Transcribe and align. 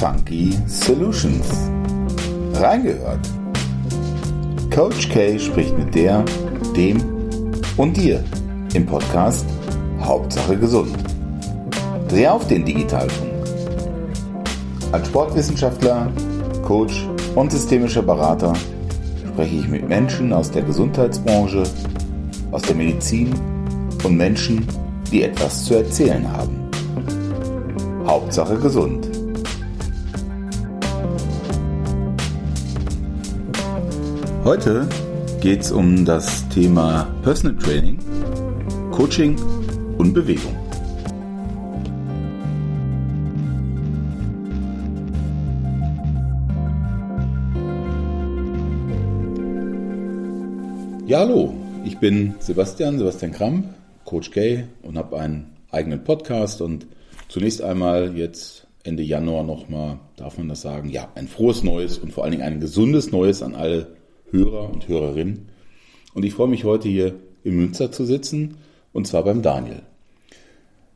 Funky 0.00 0.54
Solutions. 0.66 1.46
Reingehört. 2.54 3.20
Coach 4.74 5.10
K 5.10 5.38
spricht 5.38 5.76
mit 5.76 5.94
der, 5.94 6.24
dem 6.74 7.02
und 7.76 7.94
dir 7.98 8.24
im 8.72 8.86
Podcast 8.86 9.44
Hauptsache 10.00 10.56
gesund. 10.56 10.96
Dreh 12.08 12.28
auf 12.28 12.46
den 12.46 12.64
Digitalfunk. 12.64 13.30
Als 14.90 15.06
Sportwissenschaftler, 15.06 16.10
Coach 16.64 17.06
und 17.34 17.52
systemischer 17.52 18.00
Berater 18.00 18.54
spreche 19.34 19.56
ich 19.56 19.68
mit 19.68 19.86
Menschen 19.86 20.32
aus 20.32 20.50
der 20.50 20.62
Gesundheitsbranche, 20.62 21.64
aus 22.52 22.62
der 22.62 22.74
Medizin 22.74 23.34
und 24.02 24.16
Menschen, 24.16 24.66
die 25.12 25.24
etwas 25.24 25.66
zu 25.66 25.74
erzählen 25.74 26.26
haben. 26.32 26.56
Hauptsache 28.06 28.56
gesund. 28.56 29.09
Heute 34.50 34.88
geht 35.40 35.60
es 35.60 35.70
um 35.70 36.04
das 36.04 36.48
Thema 36.48 37.04
Personal 37.22 37.56
Training, 37.56 38.00
Coaching 38.90 39.40
und 39.96 40.12
Bewegung. 40.12 40.56
Ja, 51.06 51.20
hallo, 51.20 51.54
ich 51.84 51.98
bin 51.98 52.34
Sebastian, 52.40 52.98
Sebastian 52.98 53.30
Kramp, 53.30 53.66
Coach 54.04 54.32
Gay 54.32 54.64
und 54.82 54.98
habe 54.98 55.20
einen 55.20 55.52
eigenen 55.70 56.02
Podcast 56.02 56.60
und 56.60 56.88
zunächst 57.28 57.62
einmal 57.62 58.16
jetzt 58.16 58.66
Ende 58.82 59.04
Januar 59.04 59.44
nochmal, 59.44 60.00
darf 60.16 60.38
man 60.38 60.48
das 60.48 60.62
sagen, 60.62 60.88
ja, 60.88 61.08
ein 61.14 61.28
frohes 61.28 61.62
Neues 61.62 61.98
und 61.98 62.12
vor 62.12 62.24
allen 62.24 62.32
Dingen 62.32 62.42
ein 62.42 62.58
gesundes 62.58 63.12
Neues 63.12 63.44
an 63.44 63.54
alle 63.54 63.99
Hörer 64.30 64.70
und 64.70 64.88
Hörerinnen. 64.88 65.48
Und 66.14 66.24
ich 66.24 66.34
freue 66.34 66.48
mich 66.48 66.64
heute 66.64 66.88
hier 66.88 67.14
in 67.44 67.56
Münster 67.56 67.92
zu 67.92 68.04
sitzen 68.04 68.56
und 68.92 69.06
zwar 69.06 69.24
beim 69.24 69.42
Daniel. 69.42 69.82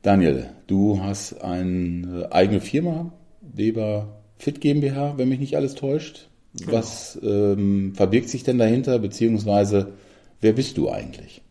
Daniel, 0.02 0.50
du 0.66 1.00
hast 1.02 1.40
eine 1.42 2.28
eigene 2.30 2.60
Firma, 2.60 3.12
Weber 3.40 4.20
Fit 4.36 4.60
GmbH, 4.60 5.14
wenn 5.16 5.28
mich 5.28 5.40
nicht 5.40 5.56
alles 5.56 5.74
täuscht. 5.74 6.28
Genau. 6.58 6.72
Was 6.72 7.18
ähm, 7.22 7.94
verbirgt 7.94 8.28
sich 8.28 8.44
denn 8.44 8.58
dahinter, 8.58 8.98
beziehungsweise 8.98 9.94
wer 10.40 10.52
bist 10.52 10.76
du 10.76 10.90
eigentlich? 10.90 11.42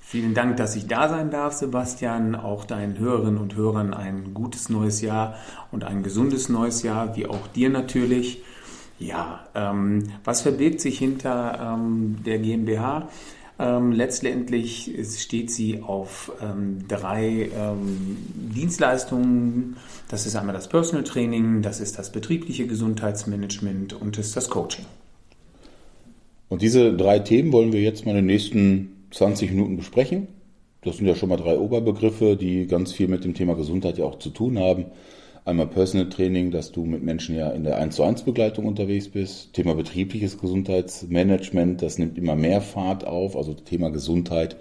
Vielen 0.00 0.34
Dank, 0.34 0.56
dass 0.56 0.74
ich 0.74 0.86
da 0.86 1.08
sein 1.08 1.30
darf, 1.30 1.52
Sebastian. 1.52 2.34
Auch 2.34 2.64
deinen 2.64 2.98
Hörerinnen 2.98 3.38
und 3.38 3.54
Hörern 3.54 3.92
ein 3.92 4.32
gutes 4.32 4.70
neues 4.70 5.02
Jahr 5.02 5.36
und 5.70 5.84
ein 5.84 6.02
gesundes 6.02 6.48
neues 6.48 6.82
Jahr, 6.82 7.14
wie 7.16 7.26
auch 7.26 7.46
dir 7.48 7.68
natürlich. 7.68 8.38
Ja, 8.98 9.46
ähm, 9.54 10.04
was 10.24 10.42
verbirgt 10.42 10.80
sich 10.80 10.98
hinter 10.98 11.76
ähm, 11.76 12.16
der 12.24 12.38
GmbH? 12.38 13.08
Ähm, 13.60 13.92
letztendlich 13.92 14.92
steht 15.18 15.50
sie 15.50 15.82
auf 15.82 16.32
ähm, 16.40 16.86
drei 16.86 17.50
ähm, 17.56 18.16
Dienstleistungen. 18.54 19.76
Das 20.08 20.26
ist 20.26 20.36
einmal 20.36 20.54
das 20.54 20.68
Personal 20.68 21.04
Training, 21.04 21.62
das 21.62 21.80
ist 21.80 21.98
das 21.98 22.12
betriebliche 22.12 22.66
Gesundheitsmanagement 22.66 23.94
und 23.94 24.16
das 24.16 24.28
ist 24.28 24.36
das 24.36 24.48
Coaching. 24.48 24.84
Und 26.48 26.62
diese 26.62 26.96
drei 26.96 27.18
Themen 27.18 27.52
wollen 27.52 27.72
wir 27.72 27.82
jetzt 27.82 28.06
mal 28.06 28.12
in 28.12 28.18
den 28.18 28.26
nächsten 28.26 29.06
20 29.10 29.50
Minuten 29.50 29.76
besprechen. 29.76 30.28
Das 30.82 30.96
sind 30.96 31.06
ja 31.06 31.16
schon 31.16 31.28
mal 31.28 31.36
drei 31.36 31.58
Oberbegriffe, 31.58 32.36
die 32.36 32.66
ganz 32.66 32.92
viel 32.92 33.08
mit 33.08 33.24
dem 33.24 33.34
Thema 33.34 33.54
Gesundheit 33.54 33.98
ja 33.98 34.04
auch 34.04 34.18
zu 34.20 34.30
tun 34.30 34.58
haben. 34.58 34.86
Einmal 35.48 35.68
Personal 35.68 36.10
Training, 36.10 36.50
dass 36.50 36.72
du 36.72 36.84
mit 36.84 37.02
Menschen 37.02 37.34
ja 37.34 37.48
in 37.48 37.64
der 37.64 37.78
1 37.78 37.96
zu 37.96 38.02
1 38.02 38.24
Begleitung 38.24 38.66
unterwegs 38.66 39.08
bist. 39.08 39.54
Thema 39.54 39.74
betriebliches 39.74 40.38
Gesundheitsmanagement, 40.38 41.80
das 41.80 41.96
nimmt 41.96 42.18
immer 42.18 42.36
mehr 42.36 42.60
Fahrt 42.60 43.06
auf. 43.06 43.34
Also 43.34 43.54
Thema 43.54 43.88
Gesundheit, 43.90 44.58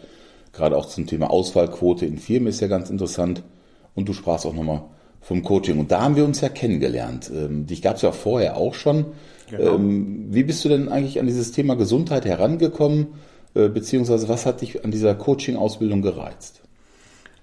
gerade 0.54 0.78
auch 0.78 0.86
zum 0.86 1.06
Thema 1.06 1.30
Ausfallquote 1.30 2.06
in 2.06 2.18
Firmen 2.18 2.48
ist 2.48 2.62
ja 2.62 2.68
ganz 2.68 2.90
interessant. 2.90 3.44
Und 3.96 4.08
du 4.08 4.14
sprachst 4.14 4.46
auch 4.46 4.54
nochmal 4.54 4.86
vom 5.20 5.44
Coaching. 5.44 5.78
Und 5.78 5.92
da 5.92 6.02
haben 6.02 6.16
wir 6.16 6.24
uns 6.24 6.40
ja 6.40 6.48
kennengelernt. 6.48 7.30
Ähm, 7.36 7.66
dich 7.66 7.82
gab 7.82 7.98
es 7.98 8.02
ja 8.02 8.14
vorher 8.14 8.56
auch 8.56 8.74
schon. 8.74 9.08
Genau. 9.50 9.76
Ähm, 9.76 10.28
wie 10.30 10.44
bist 10.44 10.64
du 10.64 10.70
denn 10.70 10.88
eigentlich 10.88 11.20
an 11.20 11.28
dieses 11.28 11.52
Thema 11.52 11.76
Gesundheit 11.76 12.24
herangekommen? 12.24 13.08
Äh, 13.56 13.68
beziehungsweise 13.68 14.30
was 14.30 14.46
hat 14.46 14.62
dich 14.62 14.86
an 14.86 14.92
dieser 14.92 15.16
Coaching-Ausbildung 15.16 16.02
gereizt? 16.02 16.62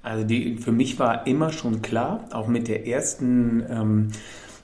Also 0.04 0.22
die, 0.22 0.58
für 0.58 0.70
mich 0.70 0.98
war 0.98 1.26
immer 1.26 1.50
schon 1.50 1.80
klar, 1.80 2.28
auch 2.30 2.46
mit 2.46 2.68
der 2.68 2.86
ersten 2.86 3.64
ähm, 3.68 4.08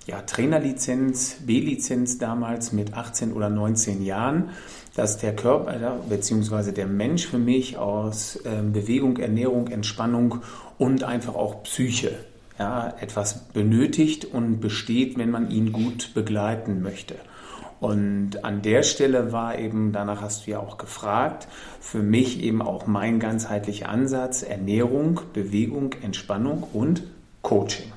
ja, 0.06 0.20
Trainerlizenz, 0.20 1.38
B-Lizenz 1.46 2.18
damals 2.18 2.72
mit 2.72 2.94
18 2.94 3.32
oder 3.32 3.48
19 3.48 4.04
Jahren, 4.04 4.50
dass 4.94 5.16
der 5.16 5.34
Körper 5.34 5.98
bzw. 6.08 6.72
der 6.72 6.86
Mensch 6.86 7.26
für 7.26 7.38
mich 7.38 7.78
aus 7.78 8.38
ähm, 8.44 8.72
Bewegung, 8.72 9.16
Ernährung, 9.16 9.68
Entspannung 9.68 10.40
und 10.76 11.04
einfach 11.04 11.34
auch 11.34 11.62
Psyche 11.62 12.12
ja, 12.58 12.92
etwas 13.00 13.48
benötigt 13.48 14.26
und 14.26 14.60
besteht, 14.60 15.16
wenn 15.16 15.30
man 15.30 15.50
ihn 15.50 15.72
gut 15.72 16.12
begleiten 16.12 16.82
möchte. 16.82 17.14
Und 17.80 18.44
an 18.44 18.60
der 18.60 18.82
Stelle 18.82 19.32
war 19.32 19.58
eben, 19.58 19.92
danach 19.92 20.20
hast 20.20 20.46
du 20.46 20.50
ja 20.50 20.58
auch 20.60 20.76
gefragt, 20.76 21.48
für 21.80 22.02
mich 22.02 22.42
eben 22.42 22.60
auch 22.60 22.86
mein 22.86 23.18
ganzheitlicher 23.18 23.88
Ansatz 23.88 24.42
Ernährung, 24.42 25.20
Bewegung, 25.32 25.94
Entspannung 26.02 26.62
und 26.74 27.02
Coaching. 27.40 27.90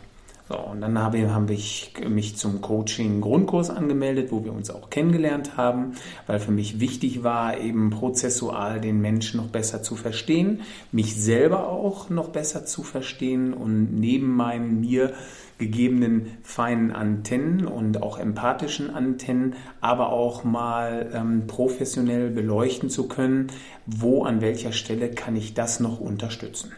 So, 0.50 0.58
und 0.58 0.82
dann 0.82 1.00
habe, 1.00 1.34
habe 1.34 1.54
ich 1.54 1.94
mich 2.10 2.36
zum 2.36 2.60
Coaching-Grundkurs 2.60 3.70
angemeldet, 3.70 4.32
wo 4.32 4.44
wir 4.44 4.52
uns 4.52 4.70
auch 4.70 4.90
kennengelernt 4.90 5.56
haben, 5.56 5.94
weil 6.28 6.40
für 6.40 6.52
mich 6.52 6.82
wichtig 6.82 7.24
war, 7.24 7.58
eben 7.58 7.92
prozessual 7.92 8.82
den 8.82 9.00
Menschen 9.00 9.38
noch 9.38 9.48
besser 9.48 9.84
zu 9.84 9.96
verstehen, 9.96 10.62
mich 10.92 11.16
selber 11.16 11.70
auch 11.70 12.10
noch 12.10 12.28
besser 12.30 12.66
zu 12.66 12.84
verstehen 12.84 13.54
und 13.54 13.98
neben 13.98 14.36
meinen 14.36 14.82
mir 14.82 15.14
gegebenen 15.60 16.38
feinen 16.44 16.92
Antennen 16.92 17.66
und 17.66 18.02
auch 18.02 18.20
empathischen 18.20 18.94
Antennen, 18.94 19.56
aber 19.80 20.12
auch 20.12 20.44
mal 20.44 21.10
ähm, 21.14 21.48
professionell 21.48 22.30
beleuchten 22.30 22.90
zu 22.90 23.08
können, 23.08 23.48
wo 23.86 24.24
an 24.24 24.42
welcher 24.42 24.74
Stelle 24.74 25.10
kann 25.10 25.38
ich 25.38 25.54
das 25.54 25.80
noch 25.80 26.02
unterstützen. 26.02 26.74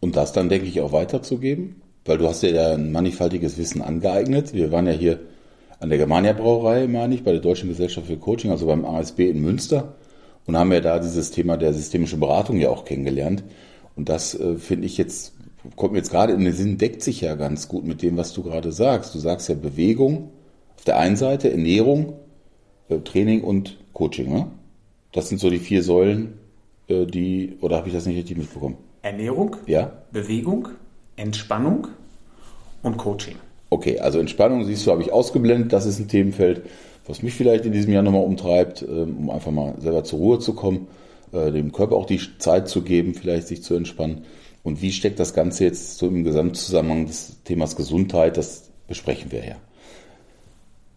Und 0.00 0.16
das 0.16 0.32
dann, 0.32 0.48
denke 0.48 0.66
ich, 0.66 0.80
auch 0.80 0.90
weiterzugeben? 0.90 1.81
Weil 2.04 2.18
du 2.18 2.28
hast 2.28 2.42
dir 2.42 2.50
ja 2.50 2.72
ein 2.72 2.92
mannigfaltiges 2.92 3.58
Wissen 3.58 3.82
angeeignet. 3.82 4.54
Wir 4.54 4.72
waren 4.72 4.86
ja 4.86 4.92
hier 4.92 5.20
an 5.78 5.88
der 5.88 5.98
Germania 5.98 6.32
Brauerei, 6.32 6.86
meine 6.86 7.14
ich, 7.14 7.24
bei 7.24 7.32
der 7.32 7.40
Deutschen 7.40 7.68
Gesellschaft 7.68 8.06
für 8.06 8.16
Coaching, 8.16 8.50
also 8.50 8.66
beim 8.66 8.84
ASB 8.84 9.20
in 9.30 9.40
Münster 9.40 9.94
und 10.46 10.56
haben 10.56 10.72
ja 10.72 10.80
da 10.80 10.98
dieses 10.98 11.30
Thema 11.30 11.56
der 11.56 11.72
systemischen 11.72 12.20
Beratung 12.20 12.58
ja 12.58 12.70
auch 12.70 12.84
kennengelernt. 12.84 13.44
Und 13.94 14.08
das 14.08 14.34
äh, 14.38 14.56
finde 14.56 14.86
ich 14.86 14.98
jetzt 14.98 15.34
kommt 15.76 15.92
mir 15.92 15.98
jetzt 15.98 16.10
gerade 16.10 16.32
in 16.32 16.44
den 16.44 16.52
Sinn, 16.52 16.78
deckt 16.78 17.02
sich 17.02 17.20
ja 17.20 17.34
ganz 17.34 17.68
gut 17.68 17.84
mit 17.84 18.02
dem, 18.02 18.16
was 18.16 18.32
du 18.32 18.42
gerade 18.42 18.72
sagst. 18.72 19.14
Du 19.14 19.18
sagst 19.18 19.48
ja 19.48 19.54
Bewegung 19.54 20.30
auf 20.76 20.84
der 20.84 20.98
einen 20.98 21.16
Seite, 21.16 21.50
Ernährung, 21.50 22.14
äh, 22.88 22.98
Training 22.98 23.42
und 23.42 23.78
Coaching. 23.92 24.32
Ne? 24.32 24.50
Das 25.12 25.28
sind 25.28 25.38
so 25.38 25.50
die 25.50 25.58
vier 25.58 25.82
Säulen, 25.82 26.34
äh, 26.88 27.06
die, 27.06 27.56
oder 27.60 27.76
habe 27.76 27.88
ich 27.88 27.94
das 27.94 28.06
nicht 28.06 28.16
richtig 28.16 28.38
mitbekommen? 28.38 28.76
Ernährung, 29.02 29.56
ja? 29.66 29.92
Bewegung, 30.12 30.68
Entspannung 31.22 31.88
und 32.82 32.98
Coaching. 32.98 33.36
Okay, 33.70 33.98
also 34.00 34.18
Entspannung 34.18 34.64
siehst 34.64 34.86
du, 34.86 34.90
habe 34.90 35.02
ich 35.02 35.12
ausgeblendet. 35.12 35.72
Das 35.72 35.86
ist 35.86 35.98
ein 35.98 36.08
Themenfeld, 36.08 36.62
was 37.06 37.22
mich 37.22 37.32
vielleicht 37.32 37.64
in 37.64 37.72
diesem 37.72 37.92
Jahr 37.92 38.02
nochmal 38.02 38.24
umtreibt, 38.24 38.82
ähm, 38.82 39.16
um 39.16 39.30
einfach 39.30 39.50
mal 39.50 39.74
selber 39.78 40.04
zur 40.04 40.18
Ruhe 40.18 40.38
zu 40.40 40.54
kommen, 40.54 40.88
äh, 41.32 41.50
dem 41.50 41.72
Körper 41.72 41.96
auch 41.96 42.06
die 42.06 42.20
Zeit 42.38 42.68
zu 42.68 42.82
geben, 42.82 43.14
vielleicht 43.14 43.46
sich 43.48 43.62
zu 43.62 43.74
entspannen. 43.74 44.24
Und 44.62 44.82
wie 44.82 44.92
steckt 44.92 45.18
das 45.18 45.32
Ganze 45.32 45.64
jetzt 45.64 45.98
so 45.98 46.06
im 46.06 46.22
Gesamtzusammenhang 46.24 47.06
des 47.06 47.42
Themas 47.44 47.76
Gesundheit? 47.76 48.36
Das 48.36 48.70
besprechen 48.86 49.32
wir 49.32 49.44
ja. 49.44 49.56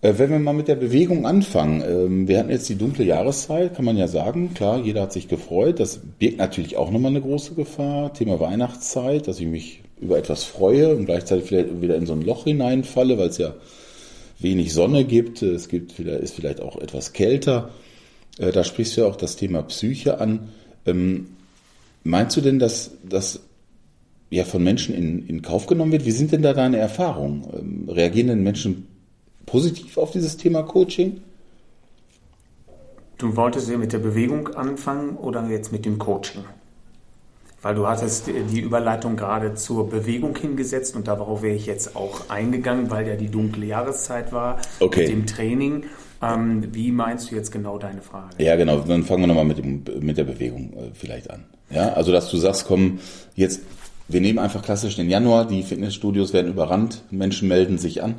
Äh, 0.01 0.19
wenn 0.19 0.29
wir 0.29 0.39
mal 0.39 0.53
mit 0.53 0.67
der 0.67 0.75
Bewegung 0.75 1.25
anfangen, 1.25 1.81
ähm, 1.81 2.27
wir 2.27 2.39
hatten 2.39 2.49
jetzt 2.49 2.67
die 2.69 2.77
dunkle 2.77 3.05
Jahreszeit, 3.05 3.75
kann 3.75 3.85
man 3.85 3.97
ja 3.97 4.07
sagen. 4.07 4.53
Klar, 4.53 4.79
jeder 4.79 5.03
hat 5.03 5.13
sich 5.13 5.27
gefreut. 5.27 5.79
Das 5.79 5.99
birgt 6.19 6.37
natürlich 6.37 6.77
auch 6.77 6.91
nochmal 6.91 7.11
eine 7.11 7.21
große 7.21 7.55
Gefahr. 7.55 8.13
Thema 8.13 8.39
Weihnachtszeit, 8.39 9.27
dass 9.27 9.39
ich 9.39 9.47
mich 9.47 9.81
über 9.99 10.17
etwas 10.17 10.43
freue 10.43 10.95
und 10.95 11.05
gleichzeitig 11.05 11.45
vielleicht 11.45 11.81
wieder 11.81 11.95
in 11.95 12.05
so 12.05 12.13
ein 12.13 12.21
Loch 12.21 12.43
hineinfalle, 12.43 13.17
weil 13.17 13.29
es 13.29 13.37
ja 13.37 13.53
wenig 14.39 14.73
Sonne 14.73 15.05
gibt. 15.05 15.41
Es 15.41 15.69
gibt, 15.69 15.97
ist 15.99 16.35
vielleicht 16.35 16.61
auch 16.61 16.77
etwas 16.77 17.13
kälter. 17.13 17.69
Äh, 18.37 18.51
da 18.51 18.63
sprichst 18.63 18.97
du 18.97 19.01
ja 19.01 19.07
auch 19.07 19.15
das 19.15 19.35
Thema 19.35 19.63
Psyche 19.63 20.19
an. 20.19 20.49
Ähm, 20.85 21.27
meinst 22.03 22.35
du 22.37 22.41
denn, 22.41 22.59
dass, 22.59 22.91
dass 23.07 23.41
ja 24.29 24.43
von 24.43 24.63
Menschen 24.63 24.93
in, 24.95 25.27
in 25.27 25.41
Kauf 25.41 25.65
genommen 25.67 25.91
wird. 25.91 26.05
Wie 26.05 26.11
sind 26.11 26.31
denn 26.31 26.41
da 26.41 26.53
deine 26.53 26.77
Erfahrungen? 26.77 27.45
Ähm, 27.57 27.89
reagieren 27.89 28.27
denn 28.27 28.43
Menschen 28.43 28.87
positiv 29.45 29.97
auf 29.97 30.11
dieses 30.11 30.37
Thema 30.37 30.63
Coaching? 30.63 31.21
Du 33.17 33.35
wolltest 33.35 33.69
ja 33.69 33.77
mit 33.77 33.93
der 33.93 33.99
Bewegung 33.99 34.49
anfangen 34.55 35.15
oder 35.15 35.47
jetzt 35.47 35.71
mit 35.71 35.85
dem 35.85 35.97
Coaching? 35.97 36.43
Weil 37.65 37.73
du 37.73 37.87
hattest 37.87 38.27
die 38.27 38.59
Überleitung 38.59 39.15
gerade 39.15 39.55
zur 39.55 39.89
Bewegung 39.89 40.37
hingesetzt 40.37 40.95
und 40.95 41.07
darauf 41.07 41.41
wäre 41.41 41.55
ich 41.55 41.65
jetzt 41.65 41.95
auch 41.95 42.29
eingegangen, 42.29 42.91
weil 42.91 43.07
ja 43.07 43.15
die 43.15 43.29
dunkle 43.29 43.65
Jahreszeit 43.65 44.31
war 44.31 44.59
okay. 44.79 44.99
mit 44.99 45.09
dem 45.09 45.25
Training. 45.25 45.85
Ähm, 46.21 46.67
wie 46.73 46.91
meinst 46.91 47.31
du 47.31 47.35
jetzt 47.35 47.51
genau 47.51 47.79
deine 47.79 48.03
Frage? 48.03 48.35
Ja, 48.37 48.55
genau. 48.55 48.81
Dann 48.81 49.01
fangen 49.01 49.23
wir 49.23 49.27
nochmal 49.27 49.45
mit, 49.45 50.03
mit 50.03 50.15
der 50.15 50.25
Bewegung 50.25 50.73
äh, 50.73 50.91
vielleicht 50.93 51.31
an. 51.31 51.45
Ja, 51.71 51.93
also 51.93 52.11
dass 52.11 52.29
du 52.29 52.37
sagst, 52.37 52.67
komm, 52.67 52.99
jetzt, 53.33 53.61
wir 54.09 54.21
nehmen 54.21 54.37
einfach 54.37 54.61
klassisch 54.61 54.95
den 54.95 55.09
Januar, 55.09 55.47
die 55.47 55.63
Fitnessstudios 55.63 56.33
werden 56.33 56.51
überrannt, 56.51 57.01
Menschen 57.09 57.47
melden 57.47 57.79
sich 57.79 58.03
an 58.03 58.13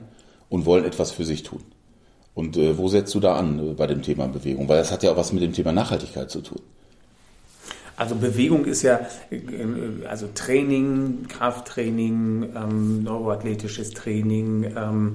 und 0.48 0.66
wollen 0.66 0.84
etwas 0.84 1.12
für 1.12 1.24
sich 1.24 1.44
tun. 1.44 1.62
Und 2.34 2.56
äh, 2.56 2.76
wo 2.76 2.88
setzt 2.88 3.14
du 3.14 3.20
da 3.20 3.36
an 3.36 3.60
äh, 3.60 3.74
bei 3.74 3.86
dem 3.86 4.02
Thema 4.02 4.26
Bewegung? 4.26 4.68
Weil 4.68 4.78
das 4.78 4.90
hat 4.90 5.04
ja 5.04 5.12
auch 5.12 5.16
was 5.16 5.32
mit 5.32 5.44
dem 5.44 5.52
Thema 5.52 5.70
Nachhaltigkeit 5.70 6.32
zu 6.32 6.40
tun. 6.40 6.62
Also 7.96 8.14
Bewegung 8.14 8.64
ist 8.66 8.82
ja, 8.82 9.00
also 10.08 10.28
Training, 10.34 11.26
Krafttraining, 11.28 12.50
ähm, 12.54 13.02
neuroathletisches 13.02 13.90
Training, 13.92 14.74
ähm, 14.76 15.14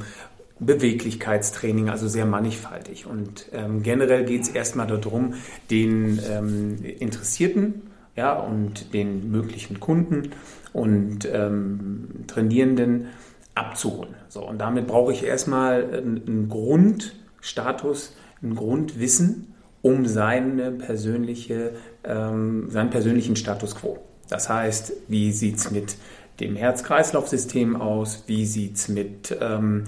Beweglichkeitstraining, 0.60 1.90
also 1.90 2.08
sehr 2.08 2.26
mannigfaltig. 2.26 3.06
Und 3.06 3.48
ähm, 3.52 3.84
generell 3.84 4.26
geht 4.26 4.44
es 4.44 4.50
erstmal 4.50 4.88
darum, 4.88 5.34
den 5.70 6.20
ähm, 6.30 6.78
Interessierten 7.00 7.82
ja, 8.16 8.34
und 8.34 8.94
den 8.94 9.32
möglichen 9.32 9.80
Kunden 9.80 10.32
und 10.74 11.28
ähm, 11.32 12.08
Trainierenden 12.28 13.08
abzuholen. 13.56 14.16
So, 14.30 14.48
und 14.48 14.60
damit 14.60 14.88
brauche 14.88 15.12
ich 15.12 15.24
erstmal 15.24 15.84
einen 15.84 16.48
Grundstatus, 16.50 18.16
ein 18.42 18.56
Grundwissen 18.56 19.54
um 19.82 20.06
seine 20.06 20.72
persönliche, 20.72 21.74
ähm, 22.04 22.70
seinen 22.70 22.90
persönlichen 22.90 23.36
Status 23.36 23.76
quo. 23.76 24.00
Das 24.30 24.50
heißt, 24.50 24.94
wie 25.08 25.32
sieht 25.32 25.58
es 25.58 25.72
mit 25.72 25.96
dem 26.40 26.56
Herz-Kreislauf-System 26.56 27.80
aus? 27.80 28.24
Wie 28.28 28.46
sieht 28.46 28.78
es 28.78 28.88
mit 28.88 29.36
ähm, 29.40 29.84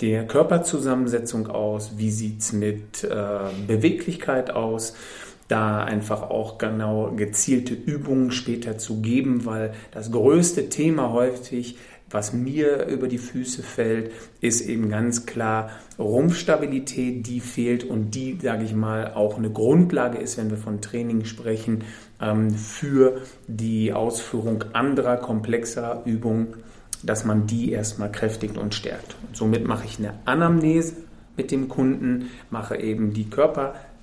der 0.00 0.26
Körperzusammensetzung 0.26 1.48
aus? 1.48 1.92
Wie 1.96 2.10
sieht 2.10 2.40
es 2.40 2.52
mit 2.52 3.04
äh, 3.04 3.38
Beweglichkeit 3.66 4.50
aus? 4.50 4.94
Da 5.48 5.84
einfach 5.84 6.22
auch 6.22 6.58
genau 6.58 7.12
gezielte 7.14 7.72
Übungen 7.72 8.32
später 8.32 8.78
zu 8.78 9.00
geben, 9.00 9.46
weil 9.46 9.74
das 9.92 10.10
größte 10.10 10.68
Thema 10.68 11.12
häufig 11.12 11.76
was 12.10 12.32
mir 12.32 12.86
über 12.86 13.08
die 13.08 13.18
Füße 13.18 13.62
fällt, 13.62 14.12
ist 14.40 14.60
eben 14.60 14.88
ganz 14.88 15.26
klar 15.26 15.70
Rumpfstabilität, 15.98 17.26
die 17.26 17.40
fehlt 17.40 17.84
und 17.84 18.14
die, 18.14 18.38
sage 18.40 18.64
ich 18.64 18.74
mal, 18.74 19.12
auch 19.14 19.38
eine 19.38 19.50
Grundlage 19.50 20.18
ist, 20.18 20.38
wenn 20.38 20.50
wir 20.50 20.58
von 20.58 20.80
Training 20.80 21.24
sprechen, 21.24 21.84
ähm, 22.20 22.50
für 22.50 23.22
die 23.48 23.92
Ausführung 23.92 24.64
anderer 24.72 25.16
komplexerer 25.16 26.02
Übungen 26.04 26.54
dass 27.02 27.24
man 27.24 27.46
die 27.46 27.72
erstmal 27.72 28.10
kräftigt 28.10 28.58
und 28.58 28.74
stärkt. 28.74 29.16
Und 29.26 29.36
somit 29.36 29.66
mache 29.66 29.84
ich 29.86 29.98
eine 29.98 30.14
Anamnese 30.24 30.94
mit 31.36 31.50
dem 31.50 31.68
Kunden, 31.68 32.30
mache 32.50 32.76
eben 32.76 33.12
die 33.12 33.28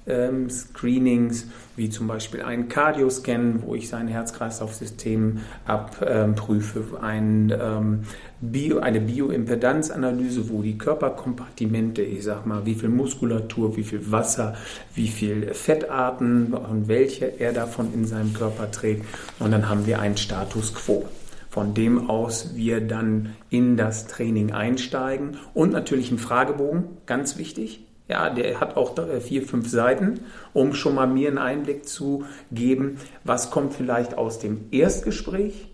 Körper-Screenings, 0.05 1.47
wie 1.75 1.89
zum 1.89 2.07
Beispiel 2.07 2.41
einen 2.41 2.67
Cardio-Scan, 2.67 3.63
wo 3.65 3.75
ich 3.75 3.89
sein 3.89 4.07
Herz-Kreislauf-System 4.07 5.39
abprüfe, 5.65 6.99
ein, 7.01 7.53
ähm, 7.59 8.03
Bio, 8.41 8.79
eine 8.79 8.99
Bioimpedanzanalyse, 8.99 10.49
wo 10.49 10.61
die 10.61 10.77
Körperkompartimente, 10.77 12.01
ich 12.01 12.23
sag 12.23 12.45
mal, 12.45 12.65
wie 12.65 12.75
viel 12.75 12.89
Muskulatur, 12.89 13.77
wie 13.77 13.83
viel 13.83 14.11
Wasser, 14.11 14.55
wie 14.95 15.07
viel 15.07 15.53
Fettarten 15.53 16.53
und 16.53 16.87
welche 16.87 17.39
er 17.39 17.53
davon 17.53 17.93
in 17.93 18.05
seinem 18.05 18.33
Körper 18.33 18.69
trägt. 18.69 19.05
Und 19.39 19.51
dann 19.51 19.69
haben 19.69 19.85
wir 19.85 19.99
einen 19.99 20.17
Status 20.17 20.73
quo 20.73 21.05
von 21.49 21.75
dem 21.75 22.09
aus 22.09 22.55
wir 22.55 22.81
dann 22.81 23.35
in 23.51 23.77
das 23.77 24.07
Training 24.07 24.53
einsteigen 24.53 25.37
und 25.53 25.71
natürlich 25.71 26.09
ein 26.09 26.17
Fragebogen, 26.17 26.85
ganz 27.05 27.37
wichtig. 27.37 27.85
Ja, 28.09 28.29
der 28.29 28.59
hat 28.59 28.75
auch 28.75 28.95
vier, 29.21 29.43
fünf 29.43 29.69
Seiten, 29.69 30.19
um 30.51 30.73
schon 30.73 30.95
mal 30.95 31.07
mir 31.07 31.29
einen 31.29 31.37
Einblick 31.37 31.87
zu 31.87 32.25
geben, 32.51 32.97
was 33.23 33.49
kommt 33.49 33.73
vielleicht 33.73 34.17
aus 34.17 34.39
dem 34.39 34.65
Erstgespräch, 34.71 35.69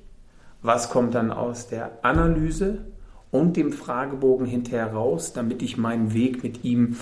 was 0.61 0.89
kommt 0.89 1.15
dann 1.15 1.31
aus 1.31 1.67
der 1.67 1.91
Analyse 2.03 2.79
und 3.31 3.57
dem 3.57 3.71
Fragebogen 3.71 4.45
hinterher 4.45 4.93
raus, 4.93 5.33
damit 5.33 5.61
ich 5.61 5.77
meinen 5.77 6.13
Weg 6.13 6.43
mit 6.43 6.63
ihm 6.63 6.97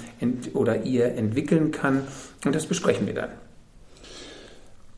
oder 0.54 0.84
ihr 0.84 1.16
entwickeln 1.16 1.72
kann. 1.72 2.04
Und 2.46 2.56
das 2.56 2.66
besprechen 2.66 3.08
wir 3.08 3.14
dann. 3.14 3.30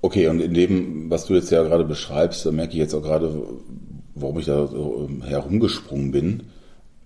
Okay, 0.02 0.28
und 0.28 0.40
in 0.40 0.54
dem, 0.54 1.10
was 1.10 1.26
du 1.26 1.34
jetzt 1.34 1.52
ja 1.52 1.64
gerade 1.64 1.84
beschreibst, 1.84 2.46
da 2.46 2.52
merke 2.52 2.74
ich 2.74 2.80
jetzt 2.80 2.94
auch 2.94 3.02
gerade, 3.02 3.44
warum 4.16 4.40
ich 4.40 4.46
da 4.46 4.64
ähm, 4.72 5.22
herumgesprungen 5.24 6.12
bin. 6.12 6.44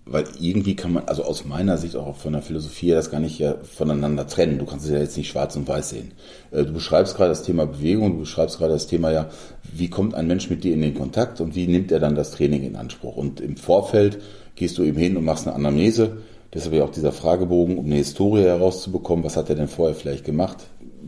Weil 0.05 0.25
irgendwie 0.39 0.75
kann 0.75 0.91
man, 0.91 1.05
also 1.05 1.23
aus 1.23 1.45
meiner 1.45 1.77
Sicht 1.77 1.95
auch 1.95 2.17
von 2.17 2.33
der 2.33 2.41
Philosophie 2.41 2.91
das 2.91 3.09
gar 3.09 3.21
nicht 3.21 3.39
ja 3.39 3.55
voneinander 3.63 4.27
trennen. 4.27 4.59
Du 4.59 4.65
kannst 4.65 4.85
es 4.85 4.91
ja 4.91 4.99
jetzt 4.99 5.15
nicht 5.15 5.29
schwarz 5.29 5.55
und 5.55 5.67
weiß 5.67 5.91
sehen. 5.91 6.11
Äh, 6.51 6.65
du 6.65 6.73
beschreibst 6.73 7.15
gerade 7.15 7.29
das 7.29 7.43
Thema 7.43 7.65
Bewegung, 7.65 8.13
du 8.13 8.19
beschreibst 8.19 8.57
gerade 8.57 8.73
das 8.73 8.87
Thema 8.87 9.11
ja, 9.11 9.29
wie 9.71 9.89
kommt 9.89 10.13
ein 10.13 10.27
Mensch 10.27 10.49
mit 10.49 10.65
dir 10.65 10.73
in 10.73 10.81
den 10.81 10.93
Kontakt 10.93 11.39
und 11.39 11.55
wie 11.55 11.67
nimmt 11.67 11.91
er 11.91 11.99
dann 11.99 12.15
das 12.15 12.31
Training 12.31 12.63
in 12.63 12.75
Anspruch? 12.75 13.15
Und 13.15 13.39
im 13.39 13.55
Vorfeld 13.55 14.19
gehst 14.55 14.77
du 14.77 14.83
eben 14.83 14.97
hin 14.97 15.15
und 15.15 15.23
machst 15.23 15.47
eine 15.47 15.55
Anamnese. 15.55 16.17
Deshalb 16.53 16.75
ja 16.75 16.83
auch 16.83 16.91
dieser 16.91 17.13
Fragebogen, 17.13 17.77
um 17.77 17.85
eine 17.85 17.95
Historie 17.95 18.43
herauszubekommen. 18.43 19.23
Was 19.23 19.37
hat 19.37 19.49
er 19.49 19.55
denn 19.55 19.69
vorher 19.69 19.95
vielleicht 19.95 20.25
gemacht? 20.25 20.57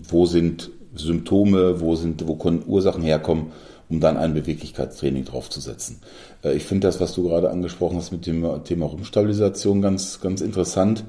Wo 0.07 0.25
sind 0.25 0.71
Symptome, 0.95 1.81
wo, 1.81 1.95
sind, 1.95 2.27
wo 2.27 2.36
können 2.36 2.63
Ursachen 2.65 3.03
herkommen, 3.03 3.51
um 3.90 4.00
dann 4.00 4.18
ein 4.18 4.34
Beweglichkeitstraining 4.34 5.26
draufzusetzen. 5.26 5.98
Äh, 6.44 6.54
ich 6.54 6.64
finde 6.64 6.88
das, 6.88 7.00
was 7.00 7.14
du 7.14 7.24
gerade 7.24 7.50
angesprochen 7.50 7.98
hast 7.98 8.12
mit 8.12 8.26
dem 8.26 8.64
Thema 8.64 8.86
Rumstabilisation 8.86 9.82
ganz, 9.82 10.22
ganz 10.22 10.42
interessant, 10.42 11.04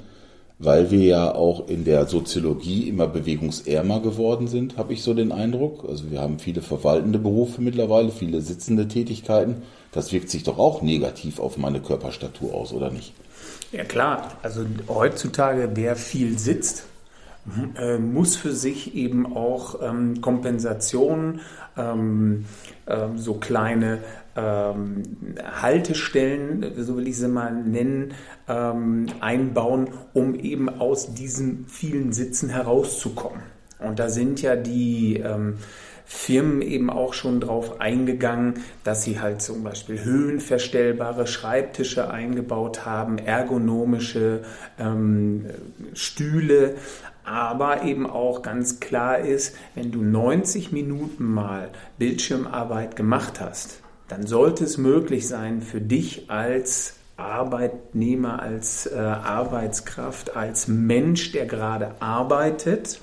weil 0.58 0.90
wir 0.90 1.00
ja 1.00 1.34
auch 1.34 1.68
in 1.68 1.84
der 1.84 2.06
Soziologie 2.06 2.88
immer 2.88 3.06
bewegungsärmer 3.06 4.00
geworden 4.00 4.48
sind, 4.48 4.78
habe 4.78 4.94
ich 4.94 5.02
so 5.02 5.12
den 5.12 5.32
Eindruck. 5.32 5.84
Also 5.86 6.10
wir 6.10 6.20
haben 6.20 6.38
viele 6.38 6.62
verwaltende 6.62 7.18
Berufe 7.18 7.60
mittlerweile, 7.60 8.10
viele 8.10 8.40
sitzende 8.40 8.88
Tätigkeiten. 8.88 9.62
Das 9.92 10.12
wirkt 10.12 10.30
sich 10.30 10.44
doch 10.44 10.58
auch 10.58 10.82
negativ 10.82 11.40
auf 11.40 11.58
meine 11.58 11.80
Körperstatur 11.80 12.54
aus, 12.54 12.72
oder 12.72 12.90
nicht? 12.90 13.12
Ja 13.72 13.84
klar, 13.84 14.32
also 14.42 14.64
heutzutage, 14.88 15.70
wer 15.74 15.96
viel 15.96 16.38
sitzt, 16.38 16.84
äh, 17.78 17.98
muss 17.98 18.36
für 18.36 18.52
sich 18.52 18.94
eben 18.94 19.36
auch 19.36 19.80
ähm, 19.82 20.20
Kompensationen, 20.20 21.40
ähm, 21.76 22.44
ähm, 22.86 23.18
so 23.18 23.34
kleine 23.34 23.98
ähm, 24.36 25.02
Haltestellen, 25.60 26.72
so 26.76 26.96
will 26.96 27.08
ich 27.08 27.18
sie 27.18 27.28
mal 27.28 27.52
nennen, 27.52 28.14
ähm, 28.48 29.06
einbauen, 29.20 29.88
um 30.12 30.34
eben 30.34 30.68
aus 30.68 31.14
diesen 31.14 31.66
vielen 31.68 32.12
Sitzen 32.12 32.50
herauszukommen. 32.50 33.42
Und 33.78 33.98
da 33.98 34.08
sind 34.08 34.40
ja 34.42 34.56
die 34.56 35.16
ähm, 35.18 35.58
Firmen 36.08 36.62
eben 36.62 36.88
auch 36.88 37.14
schon 37.14 37.40
drauf 37.40 37.80
eingegangen, 37.80 38.54
dass 38.84 39.02
sie 39.02 39.18
halt 39.18 39.42
zum 39.42 39.64
Beispiel 39.64 40.04
höhenverstellbare 40.04 41.26
Schreibtische 41.26 42.08
eingebaut 42.08 42.86
haben, 42.86 43.18
ergonomische 43.18 44.42
ähm, 44.78 45.46
Stühle, 45.94 46.76
aber 47.26 47.82
eben 47.82 48.08
auch 48.08 48.40
ganz 48.40 48.80
klar 48.80 49.18
ist, 49.18 49.56
wenn 49.74 49.90
du 49.90 50.00
90 50.02 50.72
Minuten 50.72 51.24
mal 51.24 51.70
Bildschirmarbeit 51.98 52.94
gemacht 52.96 53.40
hast, 53.40 53.80
dann 54.08 54.26
sollte 54.26 54.64
es 54.64 54.78
möglich 54.78 55.26
sein 55.26 55.60
für 55.60 55.80
dich 55.80 56.30
als 56.30 56.94
Arbeitnehmer, 57.16 58.40
als 58.40 58.86
äh, 58.86 58.96
Arbeitskraft, 58.96 60.36
als 60.36 60.68
Mensch, 60.68 61.32
der 61.32 61.46
gerade 61.46 62.00
arbeitet, 62.00 63.00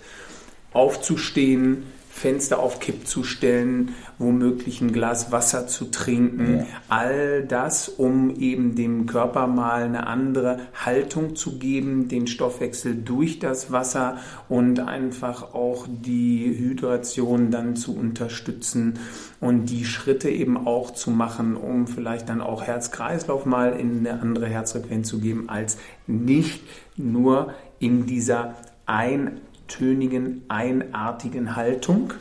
aufzustehen, 0.72 1.84
Fenster 2.16 2.60
auf 2.60 2.80
Kipp 2.80 3.08
zu 3.08 3.24
stellen, 3.24 3.96
womöglich 4.20 4.80
ein 4.82 4.94
Glas 4.94 5.32
Wasser 5.32 5.68
zu 5.68 5.86
trinken. 5.86 6.60
Ja. 6.60 6.66
All 6.88 7.44
das, 7.44 7.90
um 7.90 8.36
eben 8.36 8.76
dem 8.76 9.08
Körper 9.08 9.48
mal 9.48 9.84
eine 9.84 10.06
andere 10.06 10.60
Haltung 10.86 11.36
zu 11.36 11.58
geben, 11.58 12.08
den 12.08 12.28
Stoffwechsel 12.28 12.96
durch 12.96 13.40
das 13.40 13.72
Wasser 13.72 14.18
und 14.48 14.80
einfach 14.80 15.56
auch 15.56 15.88
die 15.90 16.56
Hydration 16.56 17.50
dann 17.50 17.76
zu 17.76 17.98
unterstützen 17.98 19.00
und 19.42 19.66
die 19.66 19.84
Schritte 19.84 20.30
eben 20.30 20.68
auch 20.68 20.92
zu 20.92 21.10
machen, 21.10 21.58
um 21.58 21.88
vielleicht 21.88 22.30
dann 22.30 22.42
auch 22.42 22.62
Herz-Kreislauf 22.62 23.46
mal 23.46 23.74
in 23.74 24.08
eine 24.08 24.22
andere 24.22 24.46
Herzfrequenz 24.46 25.10
zu 25.10 25.20
geben, 25.20 25.50
als 25.50 25.78
nicht 26.06 26.62
nur 26.96 27.54
in 27.80 28.06
dieser 28.06 28.54
ein 28.86 29.42
eintönigen, 29.64 30.44
einartigen 30.48 31.56
Haltung 31.56 32.14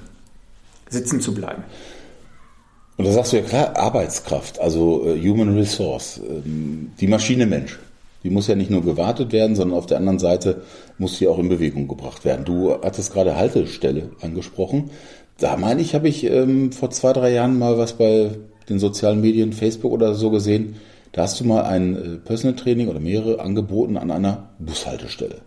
sitzen 0.88 1.20
zu 1.20 1.34
bleiben. 1.34 1.64
Und 2.96 3.06
da 3.06 3.12
sagst 3.12 3.32
du 3.32 3.38
ja 3.38 3.42
klar, 3.42 3.76
Arbeitskraft, 3.76 4.60
also 4.60 5.06
äh, 5.06 5.18
Human 5.20 5.56
Resource, 5.56 6.20
ähm, 6.28 6.92
die 7.00 7.06
Maschine 7.06 7.46
Mensch. 7.46 7.78
Die 8.22 8.30
muss 8.30 8.46
ja 8.46 8.54
nicht 8.54 8.70
nur 8.70 8.82
gewartet 8.82 9.32
werden, 9.32 9.56
sondern 9.56 9.76
auf 9.76 9.86
der 9.86 9.96
anderen 9.96 10.20
Seite 10.20 10.62
muss 10.98 11.18
sie 11.18 11.26
auch 11.26 11.38
in 11.38 11.48
Bewegung 11.48 11.88
gebracht 11.88 12.24
werden. 12.24 12.44
Du 12.44 12.72
hattest 12.72 13.12
gerade 13.12 13.34
Haltestelle 13.34 14.10
angesprochen. 14.20 14.90
Da 15.38 15.56
meine 15.56 15.80
ich, 15.80 15.94
habe 15.94 16.08
ich 16.08 16.24
ähm, 16.24 16.70
vor 16.70 16.90
zwei, 16.90 17.12
drei 17.12 17.32
Jahren 17.32 17.58
mal 17.58 17.78
was 17.78 17.94
bei 17.94 18.30
den 18.68 18.78
sozialen 18.78 19.20
Medien, 19.20 19.52
Facebook 19.52 19.90
oder 19.90 20.14
so 20.14 20.30
gesehen. 20.30 20.76
Da 21.10 21.22
hast 21.22 21.40
du 21.40 21.44
mal 21.44 21.62
ein 21.62 21.96
äh, 21.96 22.16
Personal 22.18 22.54
Training 22.54 22.88
oder 22.88 23.00
mehrere 23.00 23.40
angeboten 23.40 23.96
an 23.96 24.12
einer 24.12 24.50
Bushaltestelle. 24.60 25.40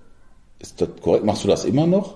Ist 0.59 0.81
das 0.81 0.89
korrekt? 1.01 1.25
Machst 1.25 1.43
du 1.43 1.47
das 1.47 1.65
immer 1.65 1.87
noch? 1.87 2.15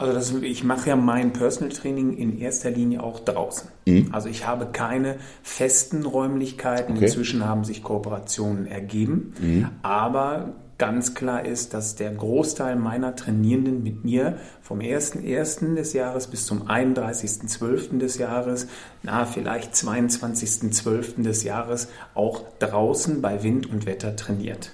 Also 0.00 0.14
das, 0.14 0.32
ich 0.32 0.64
mache 0.64 0.88
ja 0.88 0.96
mein 0.96 1.34
Personal 1.34 1.70
Training 1.76 2.16
in 2.16 2.38
erster 2.38 2.70
Linie 2.70 3.02
auch 3.02 3.20
draußen. 3.20 3.68
Mhm. 3.84 4.08
Also 4.12 4.30
ich 4.30 4.46
habe 4.46 4.68
keine 4.72 5.16
festen 5.42 6.06
Räumlichkeiten. 6.06 6.96
Okay. 6.96 7.04
Inzwischen 7.04 7.44
haben 7.46 7.64
sich 7.64 7.82
Kooperationen 7.82 8.66
ergeben. 8.66 9.34
Mhm. 9.38 9.68
Aber 9.82 10.54
ganz 10.78 11.14
klar 11.14 11.44
ist, 11.44 11.74
dass 11.74 11.96
der 11.96 12.10
Großteil 12.12 12.76
meiner 12.76 13.14
Trainierenden 13.14 13.82
mit 13.82 14.02
mir 14.02 14.38
vom 14.62 14.78
1.1. 14.78 15.74
des 15.74 15.92
Jahres 15.92 16.28
bis 16.28 16.46
zum 16.46 16.66
31.12. 16.66 17.98
des 17.98 18.16
Jahres, 18.16 18.68
na 19.02 19.26
vielleicht 19.26 19.74
22.12. 19.74 21.22
des 21.22 21.44
Jahres 21.44 21.88
auch 22.14 22.44
draußen 22.58 23.20
bei 23.20 23.42
Wind 23.42 23.68
und 23.68 23.84
Wetter 23.84 24.16
trainiert. 24.16 24.70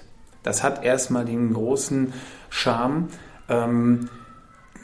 Das 0.47 0.63
hat 0.63 0.85
erstmal 0.85 1.25
den 1.25 1.53
großen 1.53 2.13
Charme. 2.49 3.09
Ähm, 3.49 4.07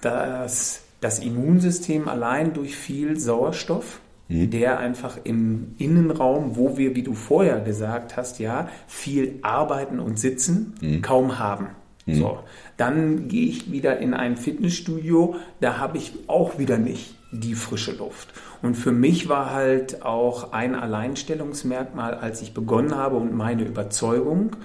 dass 0.01 0.81
das 0.99 1.19
Immunsystem 1.19 2.09
allein 2.09 2.53
durch 2.53 2.75
viel 2.75 3.17
Sauerstoff, 3.17 4.01
mhm. 4.27 4.49
der 4.49 4.79
einfach 4.79 5.17
im 5.23 5.75
Innenraum, 5.77 6.57
wo 6.57 6.77
wir, 6.77 6.95
wie 6.95 7.03
du 7.03 7.13
vorher 7.13 7.61
gesagt 7.61 8.17
hast, 8.17 8.39
ja, 8.39 8.67
viel 8.87 9.39
arbeiten 9.41 9.99
und 9.99 10.19
sitzen, 10.19 10.75
mhm. 10.81 11.01
kaum 11.01 11.39
haben. 11.39 11.69
Mhm. 12.05 12.15
So, 12.15 12.39
dann 12.75 13.29
gehe 13.29 13.47
ich 13.47 13.71
wieder 13.71 13.99
in 13.99 14.13
ein 14.13 14.35
Fitnessstudio, 14.35 15.35
da 15.61 15.77
habe 15.77 15.97
ich 15.97 16.13
auch 16.27 16.57
wieder 16.59 16.77
nicht 16.77 17.15
die 17.31 17.55
frische 17.55 17.93
Luft. 17.93 18.33
Und 18.61 18.75
für 18.75 18.91
mich 18.91 19.29
war 19.29 19.51
halt 19.51 20.03
auch 20.03 20.51
ein 20.51 20.75
Alleinstellungsmerkmal, 20.75 22.15
als 22.15 22.41
ich 22.41 22.53
begonnen 22.53 22.95
habe 22.95 23.15
und 23.15 23.33
meine 23.33 23.63
Überzeugung, 23.63 24.57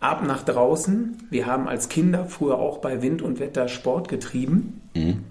ab 0.00 0.22
nach 0.24 0.42
draußen. 0.42 1.18
Wir 1.30 1.46
haben 1.46 1.68
als 1.68 1.88
Kinder 1.88 2.26
früher 2.26 2.58
auch 2.58 2.78
bei 2.78 3.02
Wind 3.02 3.22
und 3.22 3.40
Wetter 3.40 3.68
Sport 3.68 4.08
getrieben. 4.08 4.82
Mhm. 4.94 5.24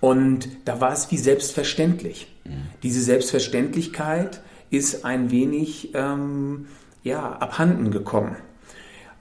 Und 0.00 0.48
da 0.64 0.80
war 0.80 0.92
es 0.92 1.10
wie 1.10 1.16
selbstverständlich. 1.16 2.32
Mhm. 2.44 2.50
Diese 2.82 3.00
Selbstverständlichkeit 3.00 4.42
ist 4.70 5.04
ein 5.04 5.30
wenig 5.30 5.94
ähm, 5.94 6.66
ja, 7.02 7.32
abhanden 7.32 7.90
gekommen. 7.90 8.36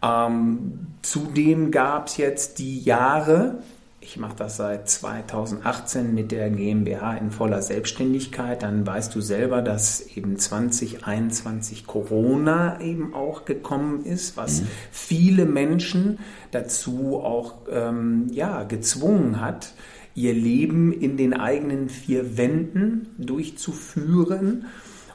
Ähm, 0.01 0.87
zudem 1.01 1.71
gab 1.71 2.07
es 2.07 2.17
jetzt 2.17 2.59
die 2.59 2.81
Jahre, 2.81 3.59
ich 4.03 4.17
mache 4.17 4.35
das 4.35 4.57
seit 4.57 4.89
2018 4.89 6.13
mit 6.13 6.31
der 6.31 6.49
GmbH 6.49 7.15
in 7.15 7.31
voller 7.31 7.61
Selbstständigkeit, 7.61 8.61
dann 8.61 8.85
weißt 8.85 9.15
du 9.15 9.21
selber, 9.21 9.61
dass 9.61 10.01
eben 10.01 10.37
2021 10.37 11.87
Corona 11.87 12.81
eben 12.81 13.13
auch 13.13 13.45
gekommen 13.45 14.03
ist, 14.05 14.35
was 14.35 14.61
mhm. 14.61 14.67
viele 14.91 15.45
Menschen 15.45 16.19
dazu 16.51 17.21
auch 17.23 17.55
ähm, 17.71 18.27
ja, 18.31 18.63
gezwungen 18.63 19.39
hat, 19.39 19.73
ihr 20.15 20.33
Leben 20.33 20.91
in 20.91 21.15
den 21.15 21.33
eigenen 21.33 21.87
vier 21.89 22.37
Wänden 22.37 23.07
durchzuführen. 23.17 24.65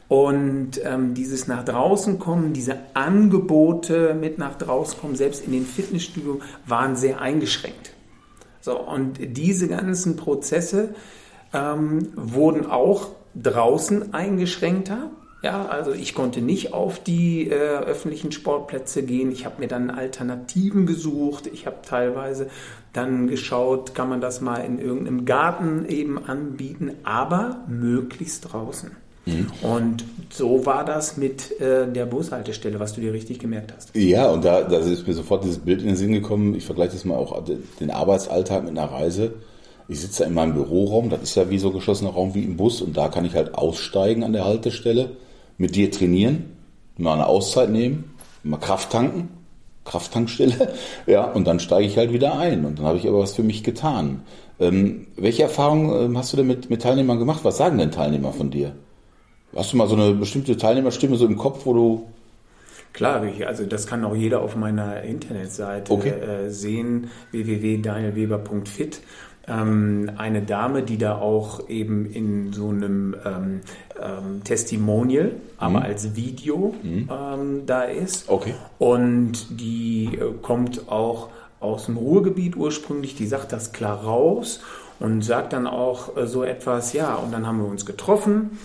Und 0.09 0.81
ähm, 0.83 1.13
dieses 1.13 1.47
nach 1.47 1.65
draußen 1.65 2.19
kommen, 2.19 2.55
diese 2.55 2.79
Angebote 2.95 4.17
mit 4.19 4.39
nach 4.39 4.57
draußen 4.57 4.99
kommen, 4.99 5.17
selbst 5.17 5.45
in 5.45 5.53
den 5.53 5.67
Fitnessstudios, 5.67 6.39
waren 6.67 6.97
sehr 6.97 7.21
eingeschränkt. 7.21 7.93
So, 8.69 8.79
und 8.79 9.17
diese 9.19 9.67
ganzen 9.67 10.17
Prozesse 10.17 10.95
ähm, 11.55 12.09
wurden 12.17 12.67
auch 12.67 13.09
draußen 13.35 14.13
eingeschränkter. 14.13 15.09
Ja, 15.41 15.65
also 15.65 15.93
ich 15.93 16.15
konnte 16.15 16.43
nicht 16.43 16.75
auf 16.75 17.03
die 17.03 17.49
äh, 17.49 17.55
öffentlichen 17.55 18.31
Sportplätze 18.31 19.05
gehen. 19.05 19.33
Ich 19.33 19.47
habe 19.47 19.61
mir 19.61 19.69
dann 19.69 19.89
Alternativen 19.89 20.85
gesucht. 20.85 21.47
Ich 21.47 21.65
habe 21.65 21.79
teilweise 21.81 22.51
dann 22.93 23.27
geschaut, 23.27 23.95
kann 23.95 24.11
man 24.11 24.21
das 24.21 24.43
mal 24.43 24.59
in 24.59 24.79
irgendeinem 24.79 25.25
Garten 25.25 25.87
eben 25.89 26.23
anbieten, 26.23 26.91
aber 27.05 27.65
möglichst 27.69 28.53
draußen. 28.53 28.91
Mhm. 29.29 29.47
Und 29.63 30.05
so 30.31 30.65
war 30.67 30.85
das 30.85 31.17
mit 31.17 31.61
äh, 31.61 31.91
der 31.91 32.07
Bushaltestelle, 32.07 32.81
was 32.81 32.95
du 32.95 33.01
dir 33.01 33.13
richtig 33.13 33.39
gemerkt 33.39 33.73
hast. 33.75 33.95
Ja, 33.95 34.29
und 34.29 34.45
da, 34.45 34.63
da 34.63 34.79
ist 34.79 35.07
mir 35.07 35.15
sofort 35.15 35.45
dieses 35.45 35.59
Bild 35.59 35.81
in 35.81 35.89
den 35.89 35.97
Sinn 35.97 36.13
gekommen. 36.13 36.55
Ich 36.55 36.65
vergleiche 36.65 36.93
das 36.93 37.05
mal 37.05 37.17
auch 37.17 37.43
den 37.81 37.91
Arbeitsalltag 37.91 38.65
mit 38.65 38.79
einer 38.79 38.91
Reise. 38.91 39.35
Ich 39.89 40.01
sitze 40.01 40.23
da 40.23 40.29
in 40.29 40.35
meinem 40.35 40.53
Büroraum, 40.53 41.09
das 41.09 41.23
ist 41.23 41.35
ja 41.35 41.49
wie 41.49 41.59
so 41.59 41.71
geschlossener 41.71 42.11
Raum 42.11 42.35
wie 42.35 42.43
im 42.43 42.59
Bus 42.59 42.83
und 42.83 42.97
da 42.97 43.09
kann 43.09 43.25
ich 43.25 43.35
halt 43.35 43.55
aussteigen 43.55 44.23
an 44.23 44.35
der 44.35 44.45
Haltestelle, 44.45 45.17
mit 45.57 45.77
dir 45.77 45.91
trainieren, 45.91 46.45
mal 46.99 47.15
eine 47.15 47.27
Auszeit 47.27 47.71
nehmen, 47.71 48.13
mal 48.43 48.59
Kraft 48.59 48.93
tanken, 48.93 49.31
Krafttankstelle, 49.87 50.75
ja, 51.07 51.25
und 51.25 51.47
dann 51.47 51.59
steige 51.59 51.87
ich 51.87 51.97
halt 51.97 52.13
wieder 52.13 52.39
ein 52.39 52.67
und 52.67 52.79
dann 52.79 52.87
habe 52.87 52.99
ich 52.99 53.09
aber 53.09 53.21
was 53.21 53.35
für 53.35 53.43
mich 53.43 53.65
getan. 53.65 54.25
Ähm, 54.61 55.07
welche 55.17 55.45
Erfahrungen 55.45 56.05
ähm, 56.05 56.19
hast 56.19 56.35
du 56.35 56.37
denn 56.37 56.47
mit, 56.47 56.69
mit 56.69 56.83
Teilnehmern 56.83 57.19
gemacht? 57.19 57.41
Was 57.45 57.57
sagen 57.57 57.79
denn 57.79 57.91
Teilnehmer 57.91 58.33
von 58.33 58.51
dir? 58.51 58.73
Hast 59.57 59.73
du 59.73 59.77
mal 59.77 59.89
so 59.89 59.97
eine 59.97 60.15
bestimmte 60.15 60.57
Teilnehmerstimme 60.57 61.17
so 61.17 61.27
im 61.27 61.37
Kopf, 61.37 61.65
wo 61.65 61.73
du. 61.73 62.07
Klar, 62.93 63.23
also 63.47 63.65
das 63.65 63.87
kann 63.87 64.05
auch 64.05 64.15
jeder 64.15 64.41
auf 64.41 64.57
meiner 64.57 65.03
Internetseite 65.03 65.93
okay. 65.93 66.11
äh, 66.11 66.51
sehen, 66.51 67.11
www.danielweber.fit. 67.31 69.03
Ähm, 69.47 70.11
eine 70.17 70.43
Dame, 70.43 70.83
die 70.83 70.99
da 70.99 71.19
auch 71.19 71.69
eben 71.69 72.07
in 72.07 72.53
so 72.53 72.69
einem 72.69 73.15
ähm, 73.25 73.61
ähm, 74.01 74.45
Testimonial, 74.45 75.33
aber 75.57 75.81
mhm. 75.81 75.85
als 75.85 76.17
Video 76.17 76.75
mhm. 76.83 77.09
Ähm, 77.11 77.63
da 77.67 77.83
ist. 77.83 78.29
Okay. 78.29 78.55
Und 78.79 79.61
die 79.61 80.11
äh, 80.15 80.33
kommt 80.43 80.91
auch 80.91 81.29
aus 81.61 81.87
dem 81.87 81.97
Ruhrgebiet 81.97 82.57
ursprünglich, 82.57 83.15
die 83.15 83.27
sagt 83.27 83.53
das 83.53 83.73
klar 83.73 84.03
raus 84.03 84.61
und 85.01 85.23
sagt 85.23 85.53
dann 85.53 85.67
auch 85.67 86.17
äh, 86.17 86.27
so 86.27 86.43
etwas, 86.43 86.93
ja, 86.93 87.15
und 87.15 87.33
dann 87.33 87.47
haben 87.47 87.59
wir 87.59 87.69
uns 87.69 87.87
getroffen 87.87 88.59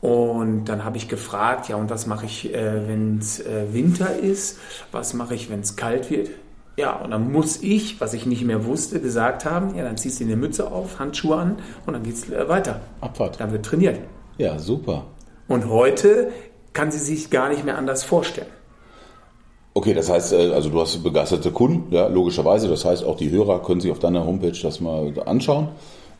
und 0.00 0.66
dann 0.66 0.84
habe 0.84 0.96
ich 0.96 1.08
gefragt, 1.08 1.68
ja, 1.68 1.76
und 1.76 1.90
was 1.90 2.06
mache 2.06 2.26
ich, 2.26 2.54
äh, 2.54 2.88
wenn 2.88 3.18
es 3.18 3.40
äh, 3.40 3.72
Winter 3.72 4.16
ist? 4.16 4.58
Was 4.92 5.14
mache 5.14 5.34
ich, 5.34 5.50
wenn 5.50 5.60
es 5.60 5.76
kalt 5.76 6.10
wird? 6.10 6.30
Ja, 6.76 6.96
und 6.96 7.10
dann 7.10 7.32
muss 7.32 7.62
ich, 7.62 8.00
was 8.00 8.12
ich 8.12 8.26
nicht 8.26 8.44
mehr 8.44 8.66
wusste, 8.66 9.00
gesagt 9.00 9.46
haben, 9.46 9.74
ja, 9.76 9.82
dann 9.82 9.96
ziehst 9.96 10.20
du 10.20 10.24
eine 10.24 10.36
Mütze 10.36 10.70
auf, 10.70 10.98
Handschuhe 10.98 11.36
an 11.36 11.56
und 11.86 11.94
dann 11.94 12.02
geht 12.02 12.14
es 12.14 12.30
äh, 12.30 12.48
weiter. 12.48 12.80
Abfahrt. 13.00 13.40
Dann 13.40 13.50
wird 13.52 13.64
trainiert. 13.64 13.98
Ja, 14.36 14.58
super. 14.58 15.04
Und 15.48 15.70
heute 15.70 16.30
kann 16.74 16.90
sie 16.90 16.98
sich 16.98 17.30
gar 17.30 17.48
nicht 17.48 17.64
mehr 17.64 17.78
anders 17.78 18.04
vorstellen. 18.04 18.48
Okay, 19.72 19.94
das 19.94 20.10
heißt, 20.10 20.34
äh, 20.34 20.52
also 20.52 20.68
du 20.68 20.80
hast 20.80 21.02
begeisterte 21.02 21.50
Kunden, 21.50 21.94
ja, 21.94 22.08
logischerweise. 22.08 22.68
Das 22.68 22.84
heißt, 22.84 23.04
auch 23.04 23.16
die 23.16 23.30
Hörer 23.30 23.62
können 23.62 23.80
sich 23.80 23.90
auf 23.90 23.98
deiner 23.98 24.26
Homepage 24.26 24.58
das 24.62 24.80
mal 24.80 25.12
anschauen, 25.24 25.68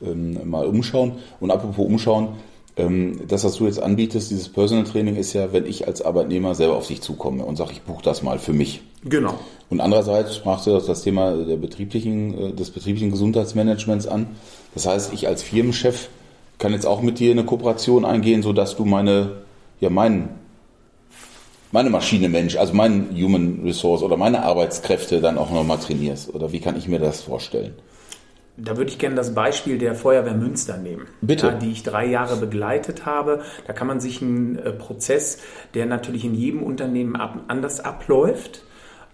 ähm, 0.02 0.38
mal 0.48 0.66
umschauen. 0.66 1.12
Und 1.40 1.50
apropos 1.50 1.86
umschauen, 1.86 2.28
das, 2.76 3.42
was 3.42 3.56
du 3.56 3.64
jetzt 3.64 3.82
anbietest, 3.82 4.30
dieses 4.30 4.50
Personal 4.50 4.84
Training, 4.84 5.16
ist 5.16 5.32
ja, 5.32 5.50
wenn 5.54 5.64
ich 5.64 5.86
als 5.86 6.02
Arbeitnehmer 6.02 6.54
selber 6.54 6.76
auf 6.76 6.86
dich 6.86 7.00
zukomme 7.00 7.42
und 7.42 7.56
sage, 7.56 7.72
ich 7.72 7.80
buche 7.80 8.02
das 8.02 8.22
mal 8.22 8.38
für 8.38 8.52
mich. 8.52 8.82
Genau. 9.02 9.38
Und 9.70 9.80
andererseits 9.80 10.36
sprachst 10.36 10.66
du 10.66 10.78
das 10.78 11.02
Thema 11.02 11.32
der 11.32 11.56
betrieblichen, 11.56 12.38
äh, 12.38 12.52
des 12.52 12.70
betrieblichen 12.70 13.10
Gesundheitsmanagements 13.10 14.06
an. 14.06 14.26
Das 14.74 14.86
heißt, 14.86 15.14
ich 15.14 15.26
als 15.26 15.42
Firmenchef 15.42 16.10
kann 16.58 16.72
jetzt 16.72 16.86
auch 16.86 17.00
mit 17.00 17.18
dir 17.18 17.30
eine 17.30 17.44
Kooperation 17.44 18.04
eingehen, 18.04 18.42
sodass 18.42 18.76
du 18.76 18.84
meine, 18.84 19.30
ja, 19.80 19.88
meinen 19.88 20.28
meine 21.72 21.90
Maschine 21.90 22.28
Mensch, 22.28 22.56
also 22.56 22.74
meinen 22.74 23.10
Human 23.14 23.60
Resource 23.64 24.02
oder 24.02 24.16
meine 24.16 24.42
Arbeitskräfte 24.42 25.20
dann 25.20 25.38
auch 25.38 25.50
nochmal 25.50 25.78
trainierst? 25.78 26.32
Oder 26.34 26.52
wie 26.52 26.60
kann 26.60 26.76
ich 26.76 26.88
mir 26.88 26.98
das 26.98 27.22
vorstellen? 27.22 27.74
Da 28.58 28.76
würde 28.76 28.90
ich 28.90 28.98
gerne 28.98 29.16
das 29.16 29.34
Beispiel 29.34 29.76
der 29.78 29.94
Feuerwehr 29.94 30.34
Münster 30.34 30.78
nehmen, 30.78 31.06
Bitte. 31.20 31.48
Ja, 31.48 31.52
die 31.52 31.72
ich 31.72 31.82
drei 31.82 32.06
Jahre 32.06 32.36
begleitet 32.36 33.04
habe. 33.04 33.42
Da 33.66 33.72
kann 33.72 33.86
man 33.86 34.00
sich 34.00 34.22
einen 34.22 34.56
äh, 34.56 34.72
Prozess, 34.72 35.38
der 35.74 35.86
natürlich 35.86 36.24
in 36.24 36.34
jedem 36.34 36.62
Unternehmen 36.62 37.16
ab, 37.16 37.44
anders 37.48 37.80
abläuft, 37.80 38.62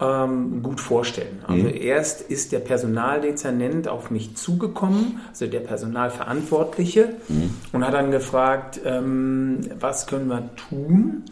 ähm, 0.01 0.63
gut 0.63 0.81
vorstellen. 0.81 1.41
Also 1.47 1.69
mhm. 1.69 1.75
erst 1.75 2.23
ist 2.23 2.53
der 2.53 2.61
Personaldezernent 2.61 3.89
auf 3.89 4.11
mich 4.11 4.37
zugekommen, 4.37 5.21
also 5.29 5.47
der 5.47 5.61
Personalverantwortliche, 5.61 7.15
mhm. 7.29 7.55
und 7.73 7.87
hat 7.87 7.95
dann 7.95 8.11
gefragt, 8.11 8.81
ähm, 8.85 9.61
was 9.79 10.07
können 10.07 10.29
wir 10.29 10.51
tun? 10.69 11.25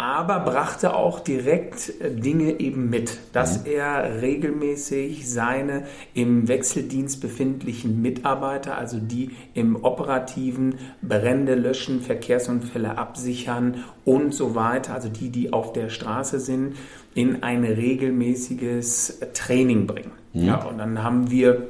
Aber 0.00 0.40
brachte 0.40 0.94
auch 0.94 1.20
direkt 1.20 2.00
äh, 2.00 2.10
Dinge 2.10 2.58
eben 2.58 2.88
mit, 2.88 3.18
dass 3.34 3.60
mhm. 3.60 3.72
er 3.72 4.22
regelmäßig 4.22 5.30
seine 5.30 5.84
im 6.14 6.48
Wechseldienst 6.48 7.20
befindlichen 7.20 8.00
Mitarbeiter, 8.00 8.78
also 8.78 8.98
die 8.98 9.32
im 9.52 9.84
operativen 9.84 10.76
Brände 11.02 11.54
löschen, 11.54 12.00
Verkehrsunfälle 12.00 12.96
absichern 12.96 13.84
und 14.06 14.32
so 14.32 14.54
weiter, 14.54 14.94
also 14.94 15.10
die, 15.10 15.28
die 15.28 15.52
auf 15.52 15.74
der 15.74 15.90
Straße 15.90 16.40
sind, 16.40 16.76
in 17.14 17.42
ein 17.42 17.62
regelmäßiges 17.62 19.20
Training 19.34 19.86
bringen. 19.86 20.12
Mhm. 20.32 20.44
Ja, 20.44 20.64
und 20.64 20.78
dann 20.78 21.02
haben 21.02 21.30
wir 21.30 21.68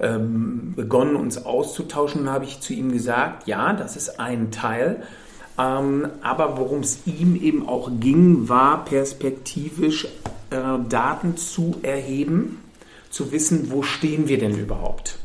ähm, 0.00 0.72
begonnen, 0.74 1.14
uns 1.14 1.46
auszutauschen 1.46 2.22
und 2.22 2.30
habe 2.30 2.46
ich 2.46 2.58
zu 2.58 2.72
ihm 2.72 2.90
gesagt, 2.90 3.46
ja, 3.46 3.74
das 3.74 3.94
ist 3.94 4.18
ein 4.18 4.50
Teil 4.50 5.04
aber 5.60 6.56
worum 6.56 6.80
es 6.80 7.00
ihm 7.06 7.36
eben 7.36 7.68
auch 7.68 7.90
ging, 8.00 8.48
war 8.48 8.84
perspektivisch 8.84 10.06
äh, 10.50 10.56
Daten 10.88 11.36
zu 11.36 11.76
erheben, 11.82 12.60
zu 13.10 13.32
wissen, 13.32 13.70
wo 13.70 13.82
stehen 13.82 14.28
wir 14.28 14.38
denn 14.38 14.56
überhaupt. 14.56 15.18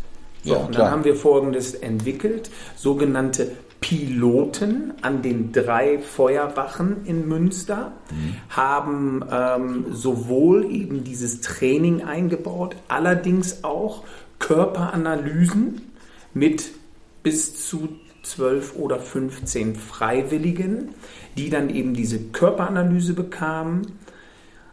So, 0.43 0.53
ja, 0.53 0.59
und 0.59 0.75
dann 0.77 0.91
haben 0.91 1.03
wir 1.03 1.15
Folgendes 1.15 1.73
entwickelt, 1.73 2.49
sogenannte 2.75 3.51
Piloten 3.79 4.93
an 5.01 5.21
den 5.21 5.51
drei 5.51 5.99
Feuerwachen 5.99 7.05
in 7.05 7.27
Münster, 7.27 7.93
mhm. 8.11 8.35
haben 8.49 9.23
ähm, 9.31 9.85
sowohl 9.91 10.71
eben 10.71 11.03
dieses 11.03 11.41
Training 11.41 12.03
eingebaut, 12.03 12.75
allerdings 12.87 13.63
auch 13.63 14.03
Körperanalysen 14.39 15.81
mit 16.33 16.71
bis 17.23 17.67
zu 17.67 17.89
12 18.25 18.75
oder 18.75 18.99
15 18.99 19.75
Freiwilligen, 19.75 20.89
die 21.37 21.49
dann 21.49 21.69
eben 21.69 21.93
diese 21.93 22.19
Körperanalyse 22.19 23.13
bekamen, 23.13 23.83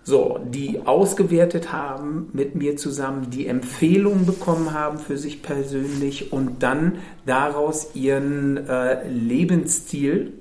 so, 0.04 0.40
die 0.44 0.80
ausgewertet 0.84 1.72
haben 1.72 2.28
mit 2.32 2.56
mir 2.56 2.76
zusammen, 2.76 3.30
die 3.30 3.46
Empfehlungen 3.46 4.26
bekommen 4.26 4.72
haben 4.72 4.98
für 4.98 5.16
sich 5.16 5.42
persönlich 5.42 6.32
und 6.32 6.64
dann 6.64 6.98
daraus 7.24 7.94
ihren 7.94 8.56
äh, 8.66 9.08
Lebensstil 9.08 10.32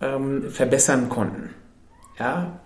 ähm, 0.00 0.50
verbessern 0.50 1.10
konnten. 1.10 1.50
Ja? 2.18 2.60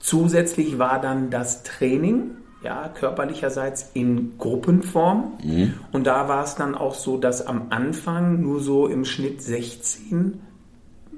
Zusätzlich 0.00 0.78
war 0.78 1.00
dann 1.00 1.30
das 1.30 1.62
Training 1.62 2.32
ja, 2.64 2.88
körperlicherseits 2.88 3.90
in 3.92 4.38
Gruppenform. 4.38 5.34
Mhm. 5.42 5.74
Und 5.92 6.06
da 6.06 6.28
war 6.28 6.44
es 6.44 6.54
dann 6.54 6.74
auch 6.74 6.94
so, 6.94 7.18
dass 7.18 7.46
am 7.46 7.66
Anfang 7.70 8.40
nur 8.40 8.60
so 8.60 8.86
im 8.86 9.04
Schnitt 9.04 9.42
16, 9.42 10.40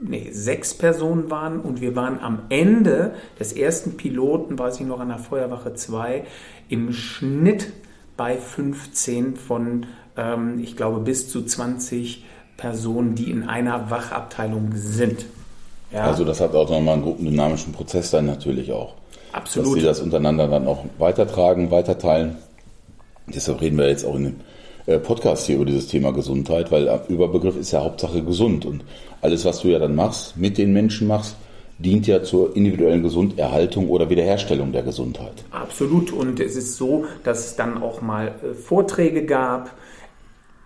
nee, 0.02 0.30
sechs 0.32 0.74
Personen 0.74 1.30
waren 1.30 1.60
und 1.60 1.80
wir 1.80 1.94
waren 1.94 2.18
am 2.20 2.40
Ende 2.48 3.14
des 3.38 3.52
ersten 3.52 3.96
Piloten, 3.96 4.58
weiß 4.58 4.80
ich 4.80 4.86
noch, 4.86 4.98
an 4.98 5.08
der 5.08 5.18
Feuerwache 5.18 5.74
2, 5.74 6.24
im 6.68 6.92
Schnitt 6.92 7.72
bei 8.16 8.36
15 8.36 9.36
von, 9.36 9.86
ähm, 10.16 10.58
ich 10.60 10.76
glaube, 10.76 11.00
bis 11.00 11.30
zu 11.30 11.44
20 11.44 12.24
Personen, 12.56 13.14
die 13.14 13.30
in 13.30 13.48
einer 13.48 13.90
Wachabteilung 13.90 14.72
sind. 14.74 15.26
Ja. 15.92 16.04
Also 16.04 16.24
das 16.24 16.40
hat 16.40 16.54
auch 16.54 16.68
nochmal 16.68 16.94
einen 16.94 17.04
gruppendynamischen 17.04 17.72
Prozess 17.72 18.10
dann 18.10 18.26
natürlich 18.26 18.72
auch. 18.72 18.94
Absolut. 19.36 19.76
Dass 19.76 19.80
sie 19.80 19.86
das 19.86 20.00
untereinander 20.00 20.48
dann 20.48 20.66
auch 20.66 20.84
weitertragen, 20.98 21.70
weiterteilen. 21.70 22.36
Deshalb 23.26 23.60
reden 23.60 23.76
wir 23.76 23.88
jetzt 23.88 24.04
auch 24.04 24.16
in 24.16 24.24
dem 24.24 24.36
äh, 24.86 24.98
Podcast 24.98 25.46
hier 25.46 25.56
über 25.56 25.66
dieses 25.66 25.88
Thema 25.88 26.12
Gesundheit, 26.12 26.72
weil 26.72 26.88
Überbegriff 27.08 27.56
ist 27.56 27.72
ja 27.72 27.82
Hauptsache 27.82 28.22
gesund 28.22 28.64
und 28.64 28.82
alles, 29.20 29.44
was 29.44 29.60
du 29.60 29.68
ja 29.68 29.78
dann 29.78 29.94
machst, 29.94 30.36
mit 30.36 30.56
den 30.58 30.72
Menschen 30.72 31.06
machst, 31.06 31.36
dient 31.78 32.06
ja 32.06 32.22
zur 32.22 32.56
individuellen 32.56 33.02
Gesunderhaltung 33.02 33.90
oder 33.90 34.08
Wiederherstellung 34.08 34.72
der 34.72 34.82
Gesundheit. 34.82 35.44
Absolut. 35.50 36.12
Und 36.12 36.40
es 36.40 36.56
ist 36.56 36.76
so, 36.76 37.04
dass 37.22 37.46
es 37.46 37.56
dann 37.56 37.82
auch 37.82 38.00
mal 38.00 38.28
äh, 38.28 38.54
Vorträge 38.54 39.26
gab. 39.26 39.72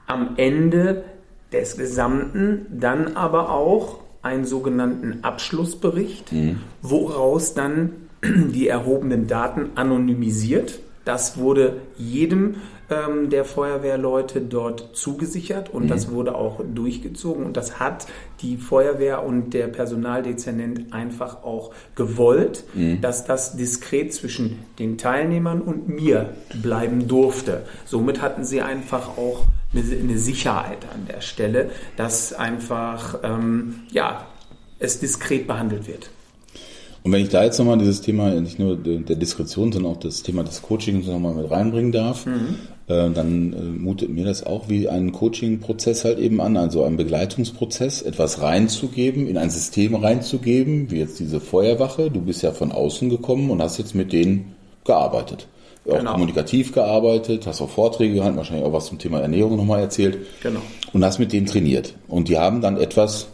Am 0.07 0.35
Ende 0.37 1.05
des 1.53 1.77
Gesamten 1.77 2.67
dann 2.71 3.17
aber 3.17 3.51
auch 3.51 4.01
einen 4.23 4.45
sogenannten 4.45 5.21
Abschlussbericht, 5.23 6.33
mhm. 6.33 6.61
woraus 6.83 7.55
dann 7.55 8.00
die 8.23 8.69
erhobenen 8.69 9.27
Daten 9.27 9.71
anonymisiert. 9.75 10.81
Das 11.05 11.39
wurde 11.39 11.81
jedem 11.97 12.57
ähm, 12.91 13.31
der 13.31 13.45
Feuerwehrleute 13.45 14.41
dort 14.41 14.97
zugesichert 14.97 15.71
und 15.71 15.85
mhm. 15.85 15.89
das 15.89 16.11
wurde 16.11 16.35
auch 16.35 16.61
durchgezogen 16.63 17.45
und 17.45 17.57
das 17.57 17.81
hat 17.81 18.07
die 18.43 18.57
Feuerwehr 18.57 19.25
und 19.25 19.55
der 19.55 19.69
Personaldezernent 19.69 20.93
einfach 20.93 21.43
auch 21.43 21.73
gewollt, 21.95 22.65
mhm. 22.75 23.01
dass 23.01 23.25
das 23.25 23.57
diskret 23.57 24.13
zwischen 24.13 24.59
den 24.79 24.99
Teilnehmern 24.99 25.61
und 25.63 25.89
mir 25.89 26.35
bleiben 26.63 27.09
durfte. 27.09 27.63
Somit 27.87 28.21
hatten 28.21 28.45
sie 28.45 28.61
einfach 28.61 29.17
auch 29.17 29.47
eine, 29.73 29.83
eine 29.83 30.19
Sicherheit 30.19 30.85
an 30.93 31.07
der 31.07 31.21
Stelle, 31.21 31.71
dass 31.97 32.33
einfach 32.33 33.21
ähm, 33.23 33.83
ja, 33.91 34.27
es 34.79 34.99
diskret 34.99 35.47
behandelt 35.47 35.87
wird. 35.87 36.11
Und 37.03 37.13
wenn 37.13 37.23
ich 37.23 37.31
da 37.31 37.45
jetzt 37.45 37.59
nochmal 37.59 37.79
dieses 37.79 38.03
Thema, 38.03 38.29
nicht 38.41 38.59
nur 38.59 38.77
der 38.77 39.17
Diskretion, 39.17 39.73
sondern 39.73 39.93
auch 39.93 39.99
das 39.99 40.23
Thema 40.23 40.45
des 40.45 40.61
Coachings 40.61 41.07
nochmal 41.07 41.35
mit 41.35 41.51
reinbringen 41.51 41.93
darf, 41.93 42.27
mhm. 42.27 42.57
äh, 42.89 43.11
dann 43.11 43.53
äh, 43.55 43.57
mutet 43.57 44.11
mir 44.11 44.27
das 44.27 44.45
auch 44.45 44.69
wie 44.69 44.87
einen 44.89 45.13
Coaching-Prozess 45.13 46.05
halt 46.05 46.19
eben 46.19 46.43
an, 46.43 46.59
also 46.59 46.85
einen 46.85 46.99
Begleitungsprozess, 46.99 48.03
etwas 48.03 48.43
reinzugeben, 48.43 49.27
in 49.29 49.39
ein 49.39 49.49
System 49.49 49.95
reinzugeben, 49.95 50.91
wie 50.91 50.99
jetzt 50.99 51.19
diese 51.21 51.41
Feuerwache. 51.41 52.11
Du 52.11 52.21
bist 52.21 52.43
ja 52.43 52.53
von 52.53 52.71
außen 52.71 53.09
gekommen 53.09 53.51
und 53.51 53.63
hast 53.63 53.79
jetzt 53.79 53.95
mit 53.95 54.13
denen 54.13 54.55
gearbeitet. 54.85 55.47
Auch 55.89 55.97
genau. 55.97 56.13
kommunikativ 56.13 56.73
gearbeitet, 56.73 57.47
hast 57.47 57.63
auch 57.63 57.71
Vorträge 57.71 58.17
gehalten, 58.17 58.37
wahrscheinlich 58.37 58.67
auch 58.67 58.75
was 58.75 58.87
zum 58.87 58.99
Thema 58.99 59.21
Ernährung 59.21 59.57
nochmal 59.57 59.81
erzählt. 59.81 60.19
Genau. 60.43 60.61
Und 60.93 61.03
hast 61.03 61.19
mit 61.19 61.33
denen 61.33 61.47
trainiert. 61.47 61.95
Und 62.09 62.29
die 62.29 62.39
haben 62.39 62.61
dann 62.61 62.77
etwas, 62.77 63.29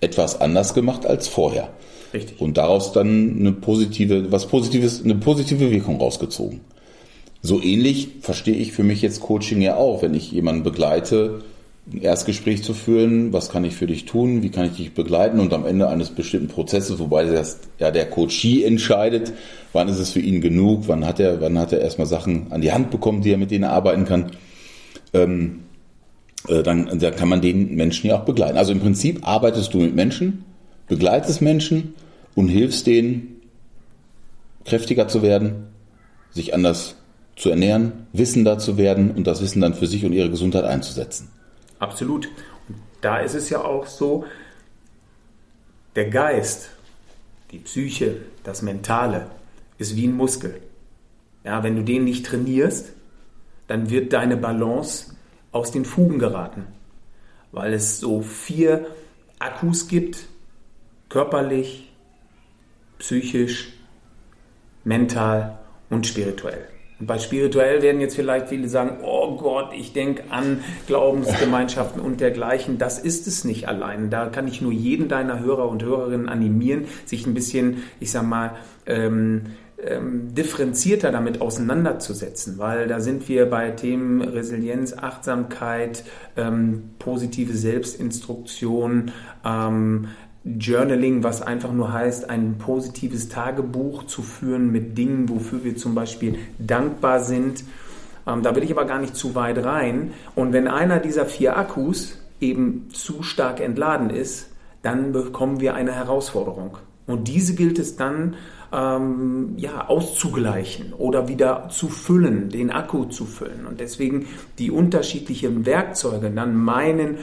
etwas 0.00 0.40
anders 0.40 0.74
gemacht 0.74 1.04
als 1.04 1.26
vorher. 1.26 1.70
Richtig. 2.12 2.40
Und 2.40 2.56
daraus 2.56 2.92
dann 2.92 3.36
eine 3.38 3.52
positive, 3.52 4.32
was 4.32 4.46
Positives, 4.46 5.02
eine 5.04 5.14
positive 5.14 5.70
Wirkung 5.70 5.96
rausgezogen. 5.96 6.60
So 7.42 7.62
ähnlich 7.62 8.08
verstehe 8.20 8.56
ich 8.56 8.72
für 8.72 8.82
mich 8.82 9.02
jetzt 9.02 9.20
Coaching 9.20 9.60
ja 9.60 9.76
auch, 9.76 10.02
wenn 10.02 10.14
ich 10.14 10.32
jemanden 10.32 10.62
begleite, 10.62 11.42
ein 11.92 12.02
Erstgespräch 12.02 12.62
zu 12.62 12.74
führen, 12.74 13.32
was 13.32 13.48
kann 13.48 13.64
ich 13.64 13.74
für 13.74 13.86
dich 13.86 14.04
tun, 14.04 14.42
wie 14.42 14.50
kann 14.50 14.66
ich 14.66 14.76
dich 14.76 14.92
begleiten 14.92 15.40
und 15.40 15.54
am 15.54 15.64
Ende 15.64 15.88
eines 15.88 16.10
bestimmten 16.10 16.48
Prozesses, 16.48 16.98
wobei 16.98 17.24
das 17.24 17.60
ja 17.78 17.90
der 17.90 18.10
Coachie 18.10 18.64
entscheidet, 18.64 19.32
wann 19.72 19.88
ist 19.88 19.98
es 19.98 20.10
für 20.10 20.20
ihn 20.20 20.40
genug, 20.40 20.84
wann 20.86 21.06
hat 21.06 21.20
er, 21.20 21.40
wann 21.40 21.58
hat 21.58 21.72
er 21.72 21.80
erstmal 21.80 22.06
Sachen 22.06 22.52
an 22.52 22.60
die 22.60 22.72
Hand 22.72 22.90
bekommen, 22.90 23.22
die 23.22 23.32
er 23.32 23.38
mit 23.38 23.50
denen 23.50 23.64
arbeiten 23.64 24.04
kann, 24.04 24.32
ähm, 25.14 25.60
äh, 26.48 26.62
dann, 26.62 26.98
dann 26.98 27.16
kann 27.16 27.28
man 27.28 27.40
den 27.40 27.74
Menschen 27.74 28.08
ja 28.08 28.20
auch 28.20 28.24
begleiten. 28.24 28.58
Also 28.58 28.72
im 28.72 28.80
Prinzip 28.80 29.26
arbeitest 29.26 29.72
du 29.72 29.78
mit 29.78 29.94
Menschen, 29.94 30.44
begleitest 30.88 31.42
Menschen 31.42 31.94
und 32.34 32.48
hilfst 32.48 32.86
denen, 32.86 33.42
kräftiger 34.64 35.08
zu 35.08 35.22
werden, 35.22 35.68
sich 36.30 36.54
anders 36.54 36.96
zu 37.36 37.50
ernähren, 37.50 38.06
wissender 38.12 38.58
zu 38.58 38.76
werden 38.76 39.12
und 39.12 39.26
das 39.26 39.40
Wissen 39.40 39.60
dann 39.60 39.74
für 39.74 39.86
sich 39.86 40.04
und 40.04 40.12
ihre 40.12 40.30
Gesundheit 40.30 40.64
einzusetzen. 40.64 41.30
Absolut. 41.78 42.28
Und 42.68 42.76
da 43.00 43.18
ist 43.18 43.34
es 43.34 43.48
ja 43.50 43.62
auch 43.64 43.86
so, 43.86 44.24
der 45.94 46.10
Geist, 46.10 46.70
die 47.50 47.58
Psyche, 47.58 48.16
das 48.44 48.62
Mentale 48.62 49.28
ist 49.78 49.96
wie 49.96 50.06
ein 50.06 50.16
Muskel. 50.16 50.60
Ja, 51.44 51.62
wenn 51.62 51.76
du 51.76 51.82
den 51.82 52.04
nicht 52.04 52.26
trainierst, 52.26 52.92
dann 53.68 53.90
wird 53.90 54.12
deine 54.12 54.36
Balance 54.36 55.14
aus 55.52 55.70
den 55.70 55.84
Fugen 55.84 56.18
geraten, 56.18 56.66
weil 57.52 57.72
es 57.72 58.00
so 58.00 58.20
vier 58.22 58.86
Akkus 59.38 59.88
gibt, 59.88 60.26
körperlich, 61.08 61.90
psychisch, 62.98 63.72
mental 64.84 65.58
und 65.90 66.06
spirituell. 66.06 66.68
Und 67.00 67.06
bei 67.06 67.18
spirituell 67.18 67.80
werden 67.82 68.00
jetzt 68.00 68.16
vielleicht 68.16 68.48
viele 68.48 68.68
sagen, 68.68 68.98
oh 69.04 69.36
Gott, 69.36 69.70
ich 69.72 69.92
denke 69.92 70.24
an 70.30 70.64
Glaubensgemeinschaften 70.88 72.00
und 72.02 72.20
dergleichen. 72.20 72.78
Das 72.78 72.98
ist 72.98 73.28
es 73.28 73.44
nicht 73.44 73.68
allein. 73.68 74.10
Da 74.10 74.26
kann 74.26 74.48
ich 74.48 74.60
nur 74.60 74.72
jeden 74.72 75.08
deiner 75.08 75.38
Hörer 75.38 75.68
und 75.68 75.84
Hörerinnen 75.84 76.28
animieren, 76.28 76.86
sich 77.04 77.24
ein 77.26 77.34
bisschen, 77.34 77.84
ich 78.00 78.10
sag 78.10 78.24
mal, 78.24 78.56
ähm, 78.86 79.42
ähm, 79.80 80.34
differenzierter 80.34 81.12
damit 81.12 81.40
auseinanderzusetzen, 81.40 82.58
weil 82.58 82.88
da 82.88 82.98
sind 82.98 83.28
wir 83.28 83.46
bei 83.46 83.70
Themen 83.70 84.20
Resilienz, 84.20 84.92
Achtsamkeit, 84.92 86.02
ähm, 86.36 86.90
positive 86.98 87.56
Selbstinstruktion, 87.56 89.12
ähm, 89.44 90.08
Journaling, 90.58 91.22
was 91.22 91.42
einfach 91.42 91.72
nur 91.72 91.92
heißt, 91.92 92.30
ein 92.30 92.58
positives 92.58 93.28
Tagebuch 93.28 94.04
zu 94.04 94.22
führen 94.22 94.70
mit 94.70 94.96
Dingen, 94.96 95.28
wofür 95.28 95.64
wir 95.64 95.76
zum 95.76 95.94
Beispiel 95.94 96.38
dankbar 96.58 97.20
sind. 97.20 97.64
Ähm, 98.26 98.42
da 98.42 98.54
will 98.54 98.62
ich 98.62 98.70
aber 98.70 98.84
gar 98.84 99.00
nicht 99.00 99.16
zu 99.16 99.34
weit 99.34 99.64
rein. 99.64 100.12
Und 100.34 100.52
wenn 100.52 100.68
einer 100.68 101.00
dieser 101.00 101.26
vier 101.26 101.56
Akkus 101.56 102.18
eben 102.40 102.88
zu 102.92 103.22
stark 103.22 103.60
entladen 103.60 104.10
ist, 104.10 104.50
dann 104.82 105.12
bekommen 105.12 105.60
wir 105.60 105.74
eine 105.74 105.92
Herausforderung. 105.92 106.78
Und 107.06 107.26
diese 107.26 107.54
gilt 107.54 107.78
es 107.78 107.96
dann 107.96 108.36
ähm, 108.72 109.54
ja, 109.56 109.88
auszugleichen 109.88 110.92
oder 110.92 111.26
wieder 111.26 111.68
zu 111.70 111.88
füllen, 111.88 112.50
den 112.50 112.70
Akku 112.70 113.06
zu 113.06 113.24
füllen. 113.24 113.66
Und 113.66 113.80
deswegen 113.80 114.26
die 114.58 114.70
unterschiedlichen 114.70 115.66
Werkzeuge 115.66 116.30
dann 116.30 116.54
meinen 116.56 117.18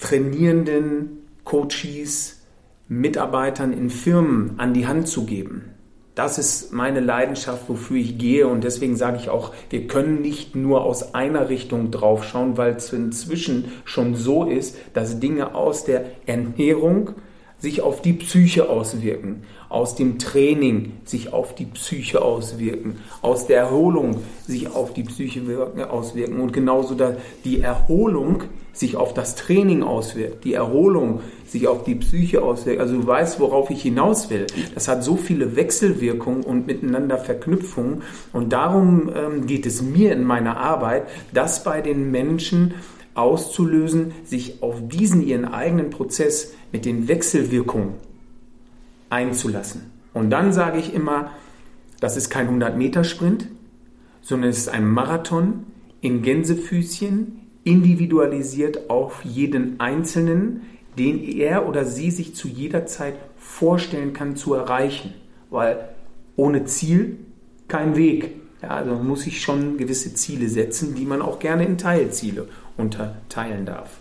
trainierenden 0.00 1.21
Coaches, 1.44 2.42
Mitarbeitern 2.88 3.72
in 3.72 3.90
Firmen 3.90 4.58
an 4.58 4.74
die 4.74 4.86
Hand 4.86 5.08
zu 5.08 5.24
geben. 5.24 5.72
Das 6.14 6.36
ist 6.36 6.74
meine 6.74 7.00
Leidenschaft, 7.00 7.68
wofür 7.68 7.96
ich 7.96 8.18
gehe. 8.18 8.46
Und 8.46 8.64
deswegen 8.64 8.96
sage 8.96 9.16
ich 9.16 9.30
auch, 9.30 9.54
wir 9.70 9.86
können 9.86 10.20
nicht 10.20 10.54
nur 10.54 10.84
aus 10.84 11.14
einer 11.14 11.48
Richtung 11.48 11.90
drauf 11.90 12.24
schauen, 12.24 12.58
weil 12.58 12.74
es 12.76 12.92
inzwischen 12.92 13.72
schon 13.84 14.14
so 14.14 14.44
ist, 14.44 14.76
dass 14.92 15.20
Dinge 15.20 15.54
aus 15.54 15.84
der 15.84 16.04
Ernährung 16.26 17.12
sich 17.56 17.80
auf 17.80 18.02
die 18.02 18.12
Psyche 18.12 18.68
auswirken, 18.68 19.44
aus 19.72 19.94
dem 19.94 20.18
Training 20.18 20.92
sich 21.04 21.32
auf 21.32 21.54
die 21.54 21.64
Psyche 21.64 22.20
auswirken, 22.20 22.98
aus 23.22 23.46
der 23.46 23.58
Erholung 23.58 24.18
sich 24.46 24.68
auf 24.68 24.92
die 24.92 25.02
Psyche 25.02 25.40
auswirken 25.90 26.40
und 26.40 26.52
genauso 26.52 26.94
die 27.44 27.62
Erholung 27.62 28.42
sich 28.74 28.96
auf 28.96 29.14
das 29.14 29.34
Training 29.34 29.82
auswirkt, 29.82 30.44
die 30.44 30.52
Erholung 30.52 31.20
sich 31.46 31.68
auf 31.68 31.84
die 31.84 31.94
Psyche 31.94 32.42
auswirkt. 32.42 32.80
Also 32.80 33.00
du 33.00 33.06
weißt, 33.06 33.40
worauf 33.40 33.70
ich 33.70 33.82
hinaus 33.82 34.28
will. 34.28 34.46
Das 34.74 34.88
hat 34.88 35.04
so 35.04 35.16
viele 35.16 35.56
Wechselwirkungen 35.56 36.42
und 36.42 36.66
miteinander 36.66 37.16
Verknüpfungen 37.16 38.02
und 38.34 38.52
darum 38.52 39.10
ähm, 39.14 39.46
geht 39.46 39.64
es 39.64 39.80
mir 39.80 40.12
in 40.12 40.24
meiner 40.24 40.58
Arbeit, 40.58 41.04
das 41.32 41.64
bei 41.64 41.80
den 41.80 42.10
Menschen 42.10 42.74
auszulösen, 43.14 44.12
sich 44.24 44.62
auf 44.62 44.76
diesen 44.86 45.26
ihren 45.26 45.46
eigenen 45.46 45.90
Prozess 45.90 46.52
mit 46.72 46.84
den 46.84 47.08
Wechselwirkungen 47.08 48.11
einzulassen. 49.12 49.92
Und 50.14 50.30
dann 50.30 50.52
sage 50.52 50.78
ich 50.78 50.92
immer, 50.92 51.30
das 52.00 52.16
ist 52.16 52.30
kein 52.30 52.48
100-Meter-Sprint, 52.48 53.46
sondern 54.22 54.50
es 54.50 54.58
ist 54.58 54.68
ein 54.68 54.88
Marathon 54.88 55.66
in 56.00 56.22
Gänsefüßchen, 56.22 57.40
individualisiert 57.64 58.90
auf 58.90 59.24
jeden 59.24 59.78
Einzelnen, 59.78 60.62
den 60.98 61.22
er 61.22 61.68
oder 61.68 61.84
sie 61.84 62.10
sich 62.10 62.34
zu 62.34 62.48
jeder 62.48 62.86
Zeit 62.86 63.14
vorstellen 63.36 64.12
kann 64.12 64.34
zu 64.34 64.54
erreichen. 64.54 65.14
Weil 65.50 65.88
ohne 66.34 66.64
Ziel 66.64 67.18
kein 67.68 67.96
Weg. 67.96 68.30
Ja, 68.62 68.70
also 68.70 68.94
muss 68.94 69.22
sich 69.22 69.40
schon 69.42 69.76
gewisse 69.76 70.14
Ziele 70.14 70.48
setzen, 70.48 70.94
die 70.94 71.04
man 71.04 71.22
auch 71.22 71.38
gerne 71.38 71.64
in 71.64 71.78
Teilziele 71.78 72.48
unterteilen 72.76 73.66
darf. 73.66 73.98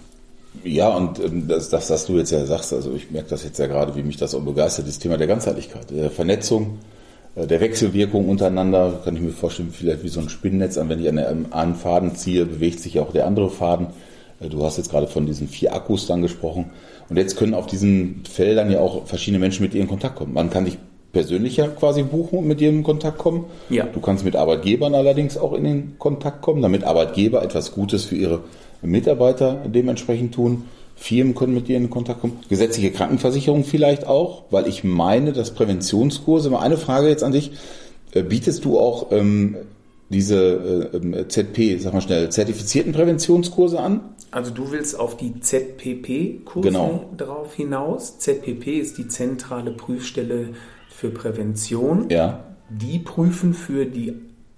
Ja, 0.64 0.90
und 0.90 1.20
ähm, 1.20 1.48
das, 1.48 1.70
das, 1.70 1.90
was 1.90 2.06
du 2.06 2.18
jetzt 2.18 2.32
ja 2.32 2.46
sagst, 2.46 2.74
also 2.74 2.94
ich 2.94 3.10
merke 3.12 3.30
das 3.30 3.44
jetzt 3.44 3.58
ja 3.58 3.68
gerade, 3.68 3.96
wie 3.96 4.04
mich 4.04 4.18
das 4.18 4.36
auch 4.36 4.42
begeistert, 4.42 4.88
das 4.88 5.00
Thema 5.00 5.18
der 5.18 5.28
Ganzheitlichkeit, 5.28 5.90
der 5.90 6.12
Vernetzung, 6.12 6.80
äh, 7.36 7.48
der 7.48 7.62
Wechselwirkung 7.62 8.28
untereinander, 8.30 9.02
kann 9.04 9.16
ich 9.16 9.22
mir 9.22 9.32
vorstellen, 9.32 9.72
vielleicht 9.72 10.04
wie 10.04 10.10
so 10.10 10.20
ein 10.20 10.30
Spinnennetz, 10.30 10.78
wenn 10.78 11.00
ich 11.00 11.10
an 11.10 11.52
einen 11.52 11.76
Faden 11.76 12.16
ziehe, 12.16 12.46
bewegt 12.46 12.80
sich 12.80 13.00
auch 13.00 13.12
der 13.14 13.28
andere 13.28 13.50
Faden. 13.50 13.88
Äh, 14.40 14.50
du 14.50 14.64
hast 14.64 14.78
jetzt 14.78 14.92
gerade 14.92 15.08
von 15.08 15.26
diesen 15.26 15.48
vier 15.48 15.74
Akkus 15.74 16.08
dann 16.08 16.22
gesprochen. 16.22 16.72
Und 17.10 17.18
jetzt 17.18 17.38
können 17.38 17.54
auf 17.54 17.68
diesen 17.68 18.24
Feldern 18.30 18.72
ja 18.72 18.80
auch 18.80 19.06
verschiedene 19.06 19.40
Menschen 19.40 19.64
mit 19.64 19.74
dir 19.74 19.82
in 19.82 19.88
Kontakt 19.88 20.16
kommen. 20.16 20.34
Man 20.34 20.50
kann 20.50 20.66
dich 20.66 20.78
persönlich 21.12 21.58
ja 21.58 21.68
quasi 21.68 22.04
buchen 22.04 22.40
und 22.40 22.48
mit 22.48 22.60
dir 22.60 22.70
in 22.70 22.84
Kontakt 22.84 23.18
kommen. 23.18 23.46
Ja. 23.70 23.86
Du 23.86 24.00
kannst 24.00 24.24
mit 24.24 24.36
Arbeitgebern 24.36 24.96
allerdings 24.96 25.38
auch 25.38 25.54
in 25.54 25.64
den 25.64 25.96
Kontakt 26.00 26.42
kommen, 26.42 26.62
damit 26.62 26.84
Arbeitgeber 26.84 27.44
etwas 27.44 27.74
Gutes 27.74 28.06
für 28.06 28.16
ihre 28.16 28.42
Mitarbeiter 28.82 29.64
dementsprechend 29.66 30.34
tun. 30.34 30.66
Firmen 30.96 31.34
können 31.34 31.56
mit 31.56 31.68
dir 31.68 31.78
in 31.78 31.90
Kontakt 31.90 32.22
kommen. 32.22 32.38
Gesetzliche 32.48 32.92
Krankenversicherung 32.92 33.64
vielleicht 33.64 34.06
auch, 34.06 34.44
weil 34.52 34.68
ich 34.68 34.84
meine, 34.84 35.34
dass 35.34 35.52
Präventionskurse, 35.52 36.52
mal 36.52 36.60
eine 36.60 36.78
Frage 36.78 37.10
jetzt 37.10 37.24
an 37.24 37.32
dich, 37.32 37.54
äh, 38.14 38.22
bietest 38.22 38.66
du 38.66 38.78
auch 38.78 39.12
ähm, 39.12 39.56
diese 40.10 40.92
äh, 40.94 40.98
ähm, 40.98 41.30
ZP, 41.30 41.78
sag 41.80 41.94
mal 41.94 42.02
schnell, 42.02 42.30
zertifizierten 42.30 42.92
Präventionskurse 42.92 43.80
an? 43.80 44.02
Also 44.30 44.52
du 44.52 44.72
willst 44.72 44.98
auf 45.00 45.18
die 45.18 45.40
ZPP-Kurse 45.40 46.68
genau. 46.70 47.10
drauf 47.18 47.56
hinaus. 47.56 48.20
ZPP 48.20 48.80
ist 48.80 48.98
die 48.98 49.08
zentrale 49.08 49.72
Prüfstelle 49.72 50.50
für 50.90 51.10
Prävention. 51.10 52.10
Ja. 52.10 52.44
Die 52.70 53.00
prüfen 53.00 53.54
für 53.54 53.86
die 53.86 54.14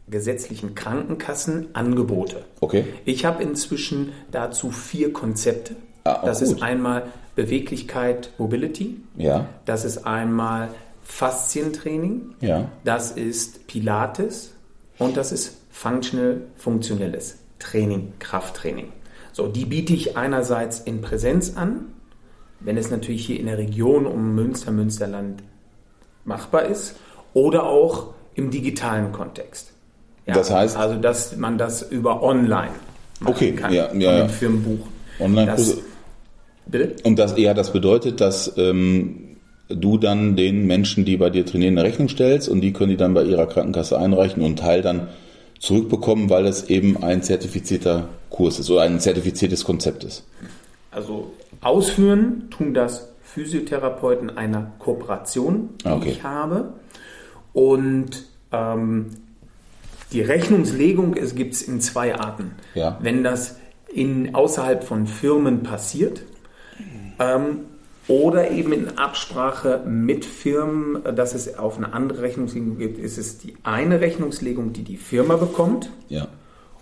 gesetzlichen 0.10 0.76
Krankenkassen 0.76 1.68
Angebote. 1.74 2.44
Okay. 2.60 2.86
Ich 3.06 3.26
habe 3.26 3.42
inzwischen 3.44 4.12
dazu 4.32 4.72
vier 4.72 5.14
Konzepte. 5.14 5.76
Ah, 6.04 6.26
das 6.26 6.40
gut. 6.40 6.50
ist 6.50 6.64
einmal 6.64 7.04
Beweglichkeit, 7.36 8.32
Mobility. 8.38 9.02
Ja. 9.16 9.48
Das 9.66 9.86
ist 9.86 10.06
einmal 10.06 10.70
Faszientraining. 11.04 12.36
Ja. 12.42 12.70
Das 12.84 13.12
ist 13.12 13.68
Pilates 13.68 14.54
und 15.00 15.18
das 15.18 15.32
ist 15.32 15.58
Functional, 15.72 16.42
funktionelles 16.56 17.38
Training, 17.60 18.14
Krafttraining. 18.20 18.92
So, 19.32 19.48
die 19.48 19.66
biete 19.66 19.94
ich 19.94 20.16
einerseits 20.16 20.80
in 20.80 21.02
Präsenz 21.02 21.58
an, 21.58 21.86
wenn 22.60 22.78
es 22.78 22.92
natürlich 22.92 23.26
hier 23.26 23.40
in 23.40 23.48
der 23.48 23.58
Region 23.58 24.06
um 24.06 24.36
Münster, 24.36 24.72
Münsterland 24.72 25.44
machbar 26.24 26.66
ist, 26.66 26.96
oder 27.34 27.64
auch 27.64 28.14
im 28.36 28.52
digitalen 28.52 29.12
Kontext. 29.12 29.73
Ja, 30.26 30.34
das 30.34 30.52
heißt? 30.52 30.78
Also, 30.78 30.96
dass 30.96 31.36
man 31.36 31.58
das 31.58 31.82
über 31.82 32.24
online 32.24 32.72
machen 33.20 33.34
okay, 33.34 33.52
kann, 33.54 33.74
ja, 33.74 33.94
ja, 33.94 34.18
ja. 34.20 34.28
Firmenbuch. 34.28 34.88
Online 35.20 35.52
das, 35.52 35.78
Bitte? 36.66 36.96
Und 37.04 37.20
das, 37.20 37.38
ja, 37.38 37.54
das 37.54 37.74
bedeutet, 37.74 38.22
dass 38.22 38.54
ähm, 38.58 39.38
du 39.70 39.98
dann 39.98 40.36
den 40.36 40.66
Menschen, 40.66 41.06
die 41.06 41.18
bei 41.18 41.30
dir 41.30 41.46
trainieren, 41.46 41.78
eine 41.78 41.88
Rechnung 41.88 42.10
stellst 42.10 42.50
und 42.50 42.62
die 42.62 42.74
können 42.74 42.92
die 42.92 42.98
dann 42.98 43.14
bei 43.14 43.24
ihrer 43.24 43.48
Krankenkasse 43.48 43.98
einreichen 43.98 44.42
und 44.42 44.46
einen 44.46 44.56
Teil 44.56 44.82
dann 44.82 45.08
zurückbekommen, 45.60 46.30
weil 46.30 46.46
es 46.46 46.70
eben 46.70 47.02
ein 47.02 47.22
zertifizierter 47.22 48.10
Kurs 48.30 48.60
ist 48.60 48.70
oder 48.70 48.82
ein 48.82 49.00
zertifiziertes 49.00 49.64
Konzept 49.64 50.04
ist. 50.04 50.24
Also 50.92 51.32
ausführen 51.62 52.50
tun 52.50 52.74
das 52.74 53.10
Physiotherapeuten 53.24 54.38
einer 54.38 54.72
Kooperation, 54.80 55.70
die 55.84 55.90
okay. 55.90 56.10
ich 56.10 56.24
habe. 56.24 56.74
Und 57.54 58.26
ähm, 58.52 59.08
die 60.14 60.22
Rechnungslegung 60.22 61.14
gibt 61.14 61.54
es 61.54 61.62
in 61.64 61.82
zwei 61.82 62.16
Arten. 62.16 62.52
Ja. 62.76 62.98
Wenn 63.02 63.24
das 63.24 63.58
in, 63.92 64.34
außerhalb 64.36 64.84
von 64.84 65.08
Firmen 65.08 65.64
passiert 65.64 66.24
ähm, 67.20 67.66
oder 68.08 68.52
eben 68.52 68.74
in 68.74 68.98
Absprache 68.98 69.82
mit 69.86 70.26
Firmen, 70.26 71.04
dass 71.16 71.34
es 71.34 71.58
auf 71.58 71.78
eine 71.78 71.94
andere 71.94 72.22
Rechnungslegung 72.22 72.78
gibt, 72.78 73.00
ist 73.00 73.18
es 73.18 73.38
die 73.40 73.56
eine 73.64 74.02
Rechnungslegung, 74.02 74.74
die 74.74 74.84
die 74.84 74.98
Firma 74.98 75.36
bekommt. 75.36 75.90
Ja. 76.10 76.28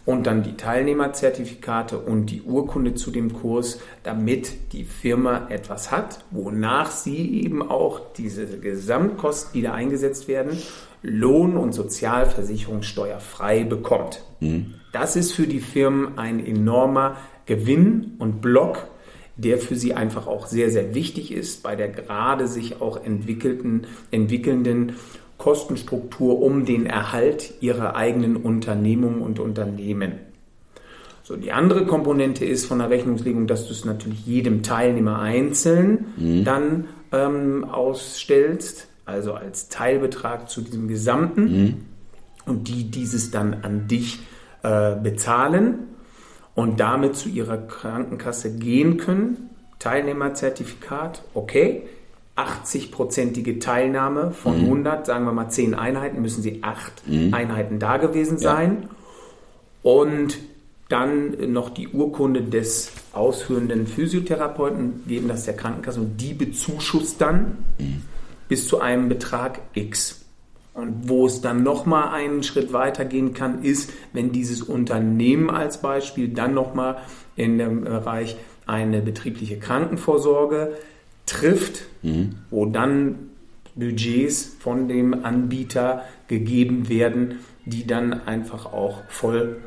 Und 0.03 0.25
dann 0.25 0.41
die 0.41 0.57
Teilnehmerzertifikate 0.57 1.99
und 1.99 2.25
die 2.25 2.41
Urkunde 2.41 2.95
zu 2.95 3.11
dem 3.11 3.33
Kurs, 3.33 3.79
damit 4.01 4.73
die 4.73 4.83
Firma 4.83 5.45
etwas 5.49 5.91
hat, 5.91 6.25
wonach 6.31 6.89
sie 6.89 7.43
eben 7.43 7.61
auch 7.61 8.01
diese 8.17 8.47
Gesamtkosten, 8.47 9.53
die 9.53 9.61
da 9.61 9.73
eingesetzt 9.73 10.27
werden, 10.27 10.57
Lohn- 11.03 11.57
und 11.57 11.73
Sozialversicherungssteuer 11.73 13.19
frei 13.19 13.63
bekommt. 13.63 14.23
Mhm. 14.39 14.75
Das 14.91 15.15
ist 15.15 15.31
für 15.33 15.47
die 15.47 15.59
Firmen 15.59 16.17
ein 16.17 16.45
enormer 16.45 17.17
Gewinn 17.45 18.13
und 18.19 18.41
Block, 18.41 18.87
der 19.35 19.57
für 19.57 19.75
sie 19.75 19.93
einfach 19.93 20.27
auch 20.27 20.45
sehr, 20.45 20.69
sehr 20.69 20.93
wichtig 20.93 21.31
ist 21.31 21.63
bei 21.63 21.75
der 21.75 21.89
gerade 21.89 22.47
sich 22.47 22.81
auch 22.81 23.03
entwickelten, 23.03 23.87
entwickelnden 24.11 24.93
Kostenstruktur 25.37 26.39
um 26.39 26.65
den 26.65 26.85
Erhalt 26.85 27.53
ihrer 27.61 27.95
eigenen 27.95 28.35
Unternehmungen 28.35 29.21
und 29.21 29.39
Unternehmen. 29.39 30.19
So, 31.23 31.35
die 31.35 31.51
andere 31.51 31.85
Komponente 31.85 32.45
ist 32.45 32.65
von 32.65 32.79
der 32.79 32.89
Rechnungslegung, 32.89 33.47
dass 33.47 33.65
du 33.65 33.73
es 33.73 33.85
natürlich 33.85 34.25
jedem 34.25 34.63
Teilnehmer 34.63 35.19
einzeln 35.19 36.13
mhm. 36.17 36.43
dann 36.43 36.87
ähm, 37.11 37.63
ausstellst 37.63 38.87
also 39.11 39.33
als 39.33 39.69
Teilbetrag 39.69 40.49
zu 40.49 40.61
diesem 40.61 40.87
Gesamten 40.87 41.43
mhm. 41.43 41.75
und 42.45 42.67
die 42.67 42.89
dieses 42.89 43.31
dann 43.31 43.63
an 43.63 43.87
dich 43.87 44.19
äh, 44.63 44.95
bezahlen 44.95 45.79
und 46.55 46.79
damit 46.79 47.15
zu 47.15 47.29
ihrer 47.29 47.57
Krankenkasse 47.57 48.57
gehen 48.57 48.97
können. 48.97 49.49
Teilnehmerzertifikat, 49.79 51.23
okay. 51.33 51.83
80-prozentige 52.37 53.59
Teilnahme 53.59 54.31
von 54.31 54.57
mhm. 54.57 54.65
100, 54.65 55.05
sagen 55.05 55.25
wir 55.25 55.33
mal 55.33 55.49
10 55.49 55.75
Einheiten, 55.75 56.21
müssen 56.21 56.41
sie 56.41 56.63
8 56.63 57.07
mhm. 57.07 57.33
Einheiten 57.33 57.77
da 57.77 57.97
gewesen 57.97 58.37
sein. 58.37 58.83
Ja. 58.83 58.89
Und 59.91 60.37
dann 60.87 61.51
noch 61.51 61.69
die 61.69 61.87
Urkunde 61.89 62.41
des 62.41 62.91
ausführenden 63.13 63.87
Physiotherapeuten 63.87 65.03
geben 65.07 65.27
das 65.27 65.45
der 65.45 65.55
Krankenkasse 65.55 65.99
und 65.99 66.17
die 66.17 66.33
bezuschusst 66.33 67.19
dann 67.19 67.57
mhm 67.79 68.03
bis 68.51 68.67
zu 68.67 68.81
einem 68.81 69.07
Betrag 69.07 69.61
X. 69.75 70.25
Und 70.73 71.07
wo 71.07 71.25
es 71.25 71.39
dann 71.39 71.63
nochmal 71.63 72.09
einen 72.09 72.43
Schritt 72.43 72.73
weiter 72.73 73.05
gehen 73.05 73.33
kann, 73.33 73.63
ist, 73.63 73.93
wenn 74.11 74.33
dieses 74.33 74.61
Unternehmen 74.61 75.49
als 75.49 75.81
Beispiel 75.81 76.27
dann 76.27 76.53
nochmal 76.53 76.97
in 77.37 77.57
dem 77.57 77.85
Bereich 77.85 78.35
eine 78.65 79.01
betriebliche 79.01 79.57
Krankenvorsorge 79.57 80.73
trifft, 81.25 81.83
mhm. 82.01 82.39
wo 82.49 82.65
dann 82.65 83.29
Budgets 83.75 84.57
von 84.59 84.89
dem 84.89 85.23
Anbieter 85.23 86.03
gegeben 86.27 86.89
werden, 86.89 87.39
die 87.63 87.87
dann 87.87 88.27
einfach 88.27 88.65
auch 88.65 88.97
voll 89.07 89.61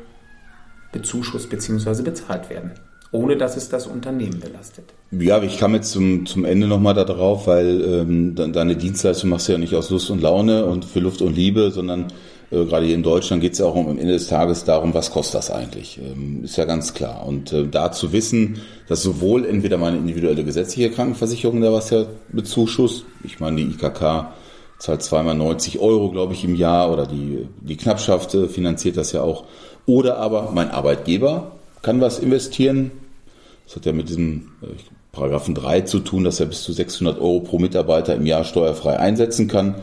bezuschusst 0.91 1.49
bzw. 1.49 2.03
bezahlt 2.03 2.51
werden, 2.51 2.73
ohne 3.15 3.37
dass 3.37 3.57
es 3.57 3.69
das 3.69 3.87
Unternehmen 3.87 4.39
belastet. 4.39 4.85
Ja, 5.11 5.41
ich 5.41 5.57
kam 5.57 5.73
jetzt 5.73 5.91
zum, 5.91 6.25
zum 6.25 6.45
Ende 6.45 6.67
nochmal 6.67 6.93
darauf, 6.93 7.47
weil 7.47 7.81
ähm, 7.81 8.35
deine 8.35 8.75
Dienstleistung 8.75 9.29
machst 9.29 9.47
du 9.47 9.53
ja 9.53 9.57
nicht 9.57 9.75
aus 9.75 9.89
Lust 9.89 10.09
und 10.09 10.21
Laune 10.21 10.65
und 10.65 10.85
für 10.85 10.99
Luft 10.99 11.21
und 11.21 11.35
Liebe, 11.35 11.71
sondern 11.71 12.07
äh, 12.51 12.65
gerade 12.65 12.85
hier 12.85 12.95
in 12.95 13.03
Deutschland 13.03 13.41
geht 13.41 13.53
es 13.53 13.59
ja 13.59 13.65
auch 13.65 13.75
am 13.75 13.97
Ende 13.97 14.13
des 14.13 14.27
Tages 14.27 14.63
darum, 14.63 14.93
was 14.93 15.11
kostet 15.11 15.35
das 15.35 15.51
eigentlich? 15.51 15.99
Ähm, 15.99 16.43
ist 16.43 16.57
ja 16.57 16.65
ganz 16.65 16.93
klar. 16.93 17.25
Und 17.25 17.51
äh, 17.53 17.67
da 17.67 17.91
zu 17.91 18.11
wissen, 18.11 18.59
dass 18.87 19.01
sowohl 19.01 19.45
entweder 19.45 19.77
meine 19.77 19.97
individuelle 19.97 20.43
gesetzliche 20.43 20.91
Krankenversicherung 20.91 21.61
da 21.61 21.71
was 21.71 21.89
ja 21.89 22.05
bezuschusst, 22.31 23.05
ich 23.23 23.39
meine 23.39 23.57
die 23.57 23.71
IKK 23.71 24.27
zahlt 24.77 25.03
zweimal 25.03 25.35
90 25.35 25.79
Euro, 25.79 26.11
glaube 26.11 26.33
ich, 26.33 26.43
im 26.43 26.55
Jahr 26.55 26.91
oder 26.91 27.05
die, 27.07 27.47
die 27.61 27.77
Knappschaft 27.77 28.35
äh, 28.35 28.47
finanziert 28.47 28.97
das 28.97 29.11
ja 29.11 29.21
auch. 29.21 29.45
Oder 29.85 30.17
aber 30.17 30.51
mein 30.53 30.71
Arbeitgeber 30.71 31.51
kann 31.81 32.01
was 32.01 32.19
investieren. 32.19 32.91
Das 33.65 33.75
hat 33.75 33.85
ja 33.85 33.93
mit 33.93 34.09
diesem 34.09 34.49
äh, 34.61 34.67
Paragraphen 35.11 35.55
3 35.55 35.81
zu 35.81 35.99
tun, 35.99 36.23
dass 36.23 36.39
er 36.39 36.45
bis 36.45 36.63
zu 36.63 36.73
600 36.73 37.19
Euro 37.19 37.39
pro 37.39 37.59
Mitarbeiter 37.59 38.15
im 38.15 38.25
Jahr 38.25 38.43
steuerfrei 38.43 38.99
einsetzen 38.99 39.47
kann. 39.47 39.75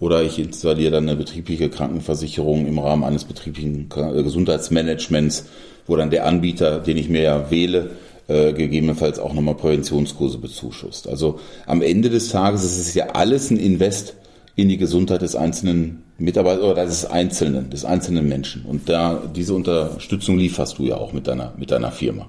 Oder 0.00 0.22
ich 0.22 0.38
installiere 0.38 0.92
dann 0.92 1.08
eine 1.08 1.16
betriebliche 1.16 1.68
Krankenversicherung 1.70 2.66
im 2.66 2.78
Rahmen 2.78 3.02
eines 3.04 3.24
betrieblichen 3.24 3.88
äh, 3.96 4.22
Gesundheitsmanagements, 4.22 5.46
wo 5.86 5.96
dann 5.96 6.10
der 6.10 6.26
Anbieter, 6.26 6.78
den 6.78 6.96
ich 6.96 7.08
mir 7.08 7.22
ja 7.22 7.50
wähle, 7.50 7.90
äh, 8.28 8.52
gegebenenfalls 8.52 9.18
auch 9.18 9.34
nochmal 9.34 9.56
Präventionskurse 9.56 10.38
bezuschusst. 10.38 11.08
Also 11.08 11.40
am 11.66 11.82
Ende 11.82 12.10
des 12.10 12.28
Tages 12.28 12.62
ist 12.64 12.78
es 12.78 12.94
ja 12.94 13.08
alles 13.14 13.50
ein 13.50 13.56
Invest 13.56 14.14
in 14.54 14.68
die 14.68 14.76
Gesundheit 14.76 15.22
des 15.22 15.34
einzelnen 15.34 16.02
Mitarbeiters 16.18 16.64
oder 16.64 16.84
des 16.84 17.04
Einzelnen, 17.06 17.70
des 17.70 17.84
einzelnen 17.84 18.28
Menschen. 18.28 18.64
Und 18.64 18.88
da 18.88 19.22
diese 19.34 19.54
Unterstützung 19.54 20.36
lieferst 20.36 20.78
du 20.78 20.84
ja 20.84 20.96
auch 20.96 21.12
mit 21.12 21.26
deiner, 21.26 21.54
mit 21.56 21.70
deiner 21.70 21.90
Firma. 21.90 22.28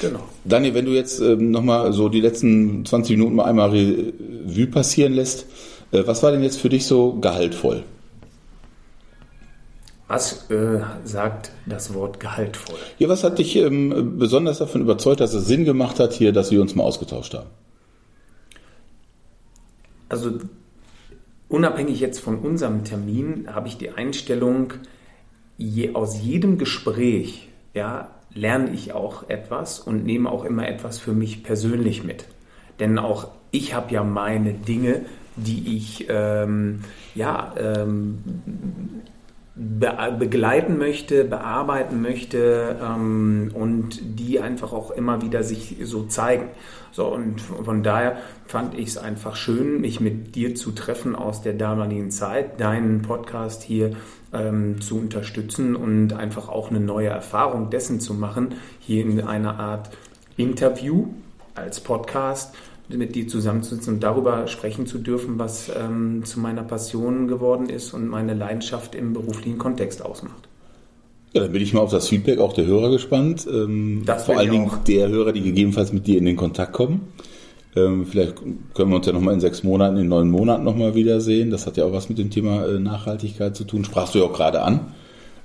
Genau. 0.00 0.20
Daniel, 0.44 0.74
wenn 0.74 0.84
du 0.84 0.92
jetzt 0.92 1.20
ähm, 1.20 1.50
nochmal 1.50 1.92
so 1.92 2.08
die 2.08 2.20
letzten 2.20 2.84
20 2.84 3.16
Minuten 3.16 3.36
mal 3.36 3.44
einmal 3.44 3.70
Revue 3.70 4.66
passieren 4.68 5.12
lässt, 5.12 5.46
äh, 5.92 6.06
was 6.06 6.22
war 6.22 6.30
denn 6.30 6.42
jetzt 6.42 6.60
für 6.60 6.68
dich 6.68 6.86
so 6.86 7.14
gehaltvoll? 7.14 7.84
Was 10.06 10.48
äh, 10.50 10.80
sagt 11.04 11.50
das 11.66 11.92
Wort 11.92 12.18
gehaltvoll? 12.18 12.78
Ja, 12.98 13.08
was 13.08 13.24
hat 13.24 13.38
dich 13.38 13.56
ähm, 13.56 14.18
besonders 14.18 14.58
davon 14.58 14.80
überzeugt, 14.80 15.20
dass 15.20 15.34
es 15.34 15.46
Sinn 15.46 15.64
gemacht 15.64 16.00
hat, 16.00 16.14
hier, 16.14 16.32
dass 16.32 16.50
wir 16.50 16.62
uns 16.62 16.74
mal 16.74 16.84
ausgetauscht 16.84 17.34
haben? 17.34 17.50
Also 20.08 20.38
unabhängig 21.48 22.00
jetzt 22.00 22.20
von 22.20 22.38
unserem 22.38 22.84
Termin 22.84 23.54
habe 23.54 23.68
ich 23.68 23.76
die 23.76 23.90
Einstellung, 23.90 24.72
je, 25.58 25.94
aus 25.94 26.22
jedem 26.22 26.56
Gespräch 26.56 27.48
ja, 27.74 28.10
lerne 28.38 28.70
ich 28.70 28.92
auch 28.92 29.28
etwas 29.28 29.80
und 29.80 30.04
nehme 30.04 30.30
auch 30.30 30.44
immer 30.44 30.68
etwas 30.68 30.98
für 30.98 31.12
mich 31.12 31.42
persönlich 31.42 32.04
mit. 32.04 32.26
Denn 32.80 32.98
auch 32.98 33.28
ich 33.50 33.74
habe 33.74 33.92
ja 33.92 34.04
meine 34.04 34.52
Dinge, 34.52 35.02
die 35.36 35.76
ich 35.76 36.06
ähm, 36.08 36.80
ja, 37.14 37.54
ähm, 37.58 38.18
be 39.54 40.16
begleiten 40.18 40.78
möchte, 40.78 41.24
bearbeiten 41.24 42.00
möchte 42.00 42.76
ähm, 42.82 43.50
und 43.54 44.00
die 44.02 44.40
einfach 44.40 44.72
auch 44.72 44.90
immer 44.90 45.22
wieder 45.22 45.42
sich 45.42 45.76
so 45.82 46.04
zeigen. 46.04 46.48
So, 46.92 47.06
und 47.06 47.40
von 47.40 47.82
daher 47.82 48.18
fand 48.46 48.74
ich 48.74 48.88
es 48.88 48.98
einfach 48.98 49.36
schön, 49.36 49.80
mich 49.80 50.00
mit 50.00 50.34
dir 50.34 50.54
zu 50.54 50.72
treffen 50.72 51.14
aus 51.14 51.42
der 51.42 51.54
damaligen 51.54 52.10
Zeit, 52.10 52.60
deinen 52.60 53.02
Podcast 53.02 53.62
hier 53.62 53.92
ähm, 54.32 54.80
zu 54.80 54.98
unterstützen 54.98 55.76
und 55.76 56.12
einfach 56.12 56.48
auch 56.48 56.70
eine 56.70 56.80
neue 56.80 57.08
Erfahrung 57.08 57.70
dessen 57.70 58.00
zu 58.00 58.14
machen, 58.14 58.54
hier 58.80 59.02
in 59.02 59.20
einer 59.20 59.58
Art 59.58 59.90
Interview 60.36 61.08
als 61.54 61.80
Podcast 61.80 62.54
mit 62.88 63.14
dir 63.14 63.28
zusammenzusitzen 63.28 63.94
und 63.94 64.00
darüber 64.02 64.46
sprechen 64.46 64.86
zu 64.86 64.98
dürfen, 64.98 65.38
was 65.38 65.70
ähm, 65.76 66.22
zu 66.24 66.40
meiner 66.40 66.62
Passion 66.62 67.28
geworden 67.28 67.68
ist 67.68 67.92
und 67.92 68.08
meine 68.08 68.34
Leidenschaft 68.34 68.94
im 68.94 69.12
beruflichen 69.12 69.58
Kontext 69.58 70.02
ausmacht. 70.02 70.48
Ja, 71.34 71.42
dann 71.42 71.52
bin 71.52 71.60
ich 71.60 71.74
mal 71.74 71.80
auf 71.80 71.90
das 71.90 72.08
Feedback 72.08 72.38
auch 72.38 72.54
der 72.54 72.64
Hörer 72.64 72.90
gespannt. 72.90 73.46
Ähm, 73.50 74.04
vor 74.24 74.38
allen 74.38 74.50
Dingen 74.50 74.70
der 74.86 75.08
Hörer, 75.08 75.32
die 75.32 75.42
gegebenenfalls 75.42 75.92
mit 75.92 76.06
dir 76.06 76.18
in 76.18 76.24
den 76.24 76.36
Kontakt 76.36 76.72
kommen. 76.72 77.12
Ähm, 77.76 78.06
vielleicht 78.06 78.36
können 78.74 78.90
wir 78.90 78.96
uns 78.96 79.06
ja 79.06 79.12
nochmal 79.12 79.34
in 79.34 79.40
sechs 79.40 79.62
Monaten, 79.62 79.98
in 79.98 80.08
neun 80.08 80.30
Monaten 80.30 80.64
nochmal 80.64 80.94
wiedersehen. 80.94 81.50
Das 81.50 81.66
hat 81.66 81.76
ja 81.76 81.84
auch 81.84 81.92
was 81.92 82.08
mit 82.08 82.18
dem 82.18 82.30
Thema 82.30 82.66
äh, 82.66 82.78
Nachhaltigkeit 82.78 83.56
zu 83.56 83.64
tun. 83.64 83.84
Sprachst 83.84 84.14
du 84.14 84.20
ja 84.20 84.24
auch 84.24 84.32
gerade 84.32 84.62
an. 84.62 84.92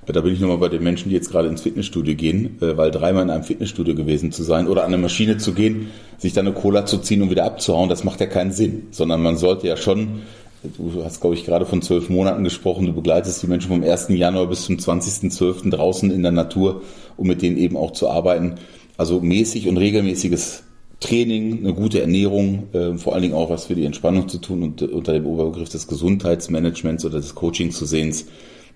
Da 0.06 0.20
bin 0.20 0.34
ich 0.34 0.40
nochmal 0.40 0.58
bei 0.58 0.68
den 0.68 0.82
Menschen, 0.82 1.08
die 1.08 1.14
jetzt 1.14 1.30
gerade 1.30 1.48
ins 1.48 1.62
Fitnessstudio 1.62 2.14
gehen, 2.14 2.58
äh, 2.60 2.76
weil 2.76 2.90
dreimal 2.90 3.22
in 3.22 3.30
einem 3.30 3.44
Fitnessstudio 3.44 3.94
gewesen 3.94 4.32
zu 4.32 4.42
sein 4.42 4.68
oder 4.68 4.82
an 4.82 4.92
eine 4.92 5.02
Maschine 5.02 5.38
zu 5.38 5.54
gehen, 5.54 5.90
sich 6.18 6.32
dann 6.32 6.46
eine 6.46 6.54
Cola 6.54 6.84
zu 6.84 6.98
ziehen 6.98 7.22
und 7.22 7.30
wieder 7.30 7.44
abzuhauen, 7.44 7.88
das 7.88 8.04
macht 8.04 8.20
ja 8.20 8.26
keinen 8.26 8.52
Sinn. 8.52 8.88
Sondern 8.90 9.22
man 9.22 9.36
sollte 9.36 9.66
ja 9.66 9.76
schon, 9.76 10.22
du 10.62 11.02
hast 11.04 11.20
glaube 11.20 11.36
ich 11.36 11.44
gerade 11.44 11.64
von 11.64 11.80
zwölf 11.80 12.10
Monaten 12.10 12.44
gesprochen, 12.44 12.86
du 12.86 12.92
begleitest 12.92 13.42
die 13.42 13.46
Menschen 13.46 13.68
vom 13.68 13.82
1. 13.82 14.08
Januar 14.10 14.46
bis 14.46 14.64
zum 14.64 14.76
20.12. 14.76 15.70
draußen 15.70 16.10
in 16.10 16.22
der 16.22 16.32
Natur, 16.32 16.82
um 17.16 17.26
mit 17.26 17.40
denen 17.40 17.56
eben 17.56 17.76
auch 17.76 17.92
zu 17.92 18.10
arbeiten. 18.10 18.56
Also 18.96 19.20
mäßig 19.20 19.68
und 19.68 19.78
regelmäßiges 19.78 20.64
Training, 21.00 21.58
eine 21.58 21.74
gute 21.74 22.00
Ernährung, 22.00 22.68
äh, 22.72 22.94
vor 22.96 23.14
allen 23.14 23.22
Dingen 23.22 23.34
auch 23.34 23.50
was 23.50 23.66
für 23.66 23.74
die 23.74 23.84
Entspannung 23.84 24.28
zu 24.28 24.38
tun 24.38 24.62
und 24.62 24.82
unter 24.82 25.12
dem 25.12 25.26
Oberbegriff 25.26 25.68
des 25.68 25.86
Gesundheitsmanagements 25.86 27.04
oder 27.04 27.18
des 27.18 27.34
Coachings 27.34 27.76
zu 27.76 27.84
sehen 27.84 28.14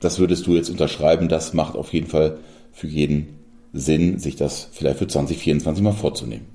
das 0.00 0.18
würdest 0.18 0.46
du 0.46 0.54
jetzt 0.54 0.70
unterschreiben. 0.70 1.28
Das 1.28 1.54
macht 1.54 1.74
auf 1.74 1.92
jeden 1.92 2.06
Fall 2.06 2.38
für 2.72 2.86
jeden 2.86 3.38
Sinn, 3.72 4.18
sich 4.18 4.36
das 4.36 4.68
vielleicht 4.72 4.98
für 4.98 5.06
2024 5.06 5.82
mal 5.82 5.92
vorzunehmen. 5.92 6.46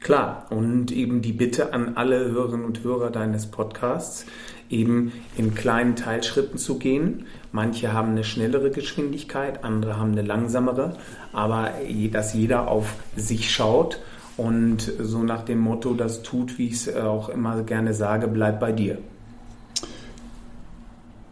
Klar, 0.00 0.46
und 0.50 0.92
eben 0.92 1.20
die 1.20 1.32
Bitte 1.32 1.72
an 1.72 1.96
alle 1.96 2.30
Hörerinnen 2.30 2.64
und 2.64 2.84
Hörer 2.84 3.10
deines 3.10 3.46
Podcasts, 3.46 4.24
eben 4.70 5.12
in 5.36 5.54
kleinen 5.54 5.96
Teilschritten 5.96 6.58
zu 6.58 6.78
gehen. 6.78 7.26
Manche 7.50 7.92
haben 7.92 8.12
eine 8.12 8.22
schnellere 8.22 8.70
Geschwindigkeit, 8.70 9.64
andere 9.64 9.98
haben 9.98 10.12
eine 10.12 10.22
langsamere, 10.22 10.96
aber 11.32 11.72
dass 12.12 12.34
jeder 12.34 12.68
auf 12.68 12.94
sich 13.16 13.50
schaut 13.50 13.98
und 14.36 14.92
so 15.00 15.22
nach 15.22 15.44
dem 15.44 15.60
Motto 15.60 15.94
das 15.94 16.22
tut, 16.22 16.58
wie 16.58 16.68
ich 16.68 16.74
es 16.74 16.96
auch 16.96 17.28
immer 17.28 17.62
gerne 17.62 17.94
sage, 17.94 18.28
bleib 18.28 18.60
bei 18.60 18.72
dir. 18.72 18.98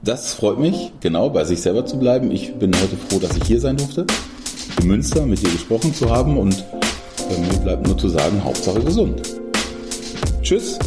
Das 0.03 0.35
freut 0.35 0.59
mich, 0.59 0.93
genau, 1.01 1.31
bei 1.31 1.45
sich 1.45 1.63
selber 1.63 1.87
zu 1.87 1.99
bleiben. 1.99 2.31
Ich 2.31 2.55
bin 2.55 2.75
heute 2.75 2.97
froh, 2.97 3.19
dass 3.19 3.37
ich 3.37 3.45
hier 3.45 3.61
sein 3.61 3.77
durfte, 3.77 4.07
in 4.81 4.87
Münster 4.87 5.25
mit 5.25 5.41
dir 5.41 5.51
gesprochen 5.51 5.95
zu 5.95 6.11
haben 6.11 6.37
und 6.37 6.65
bei 7.29 7.39
mir 7.39 7.59
bleibt 7.61 7.87
nur 7.87 7.97
zu 7.97 8.09
sagen, 8.09 8.43
Hauptsache 8.45 8.81
gesund. 8.81 9.23
Tschüss. 10.43 10.79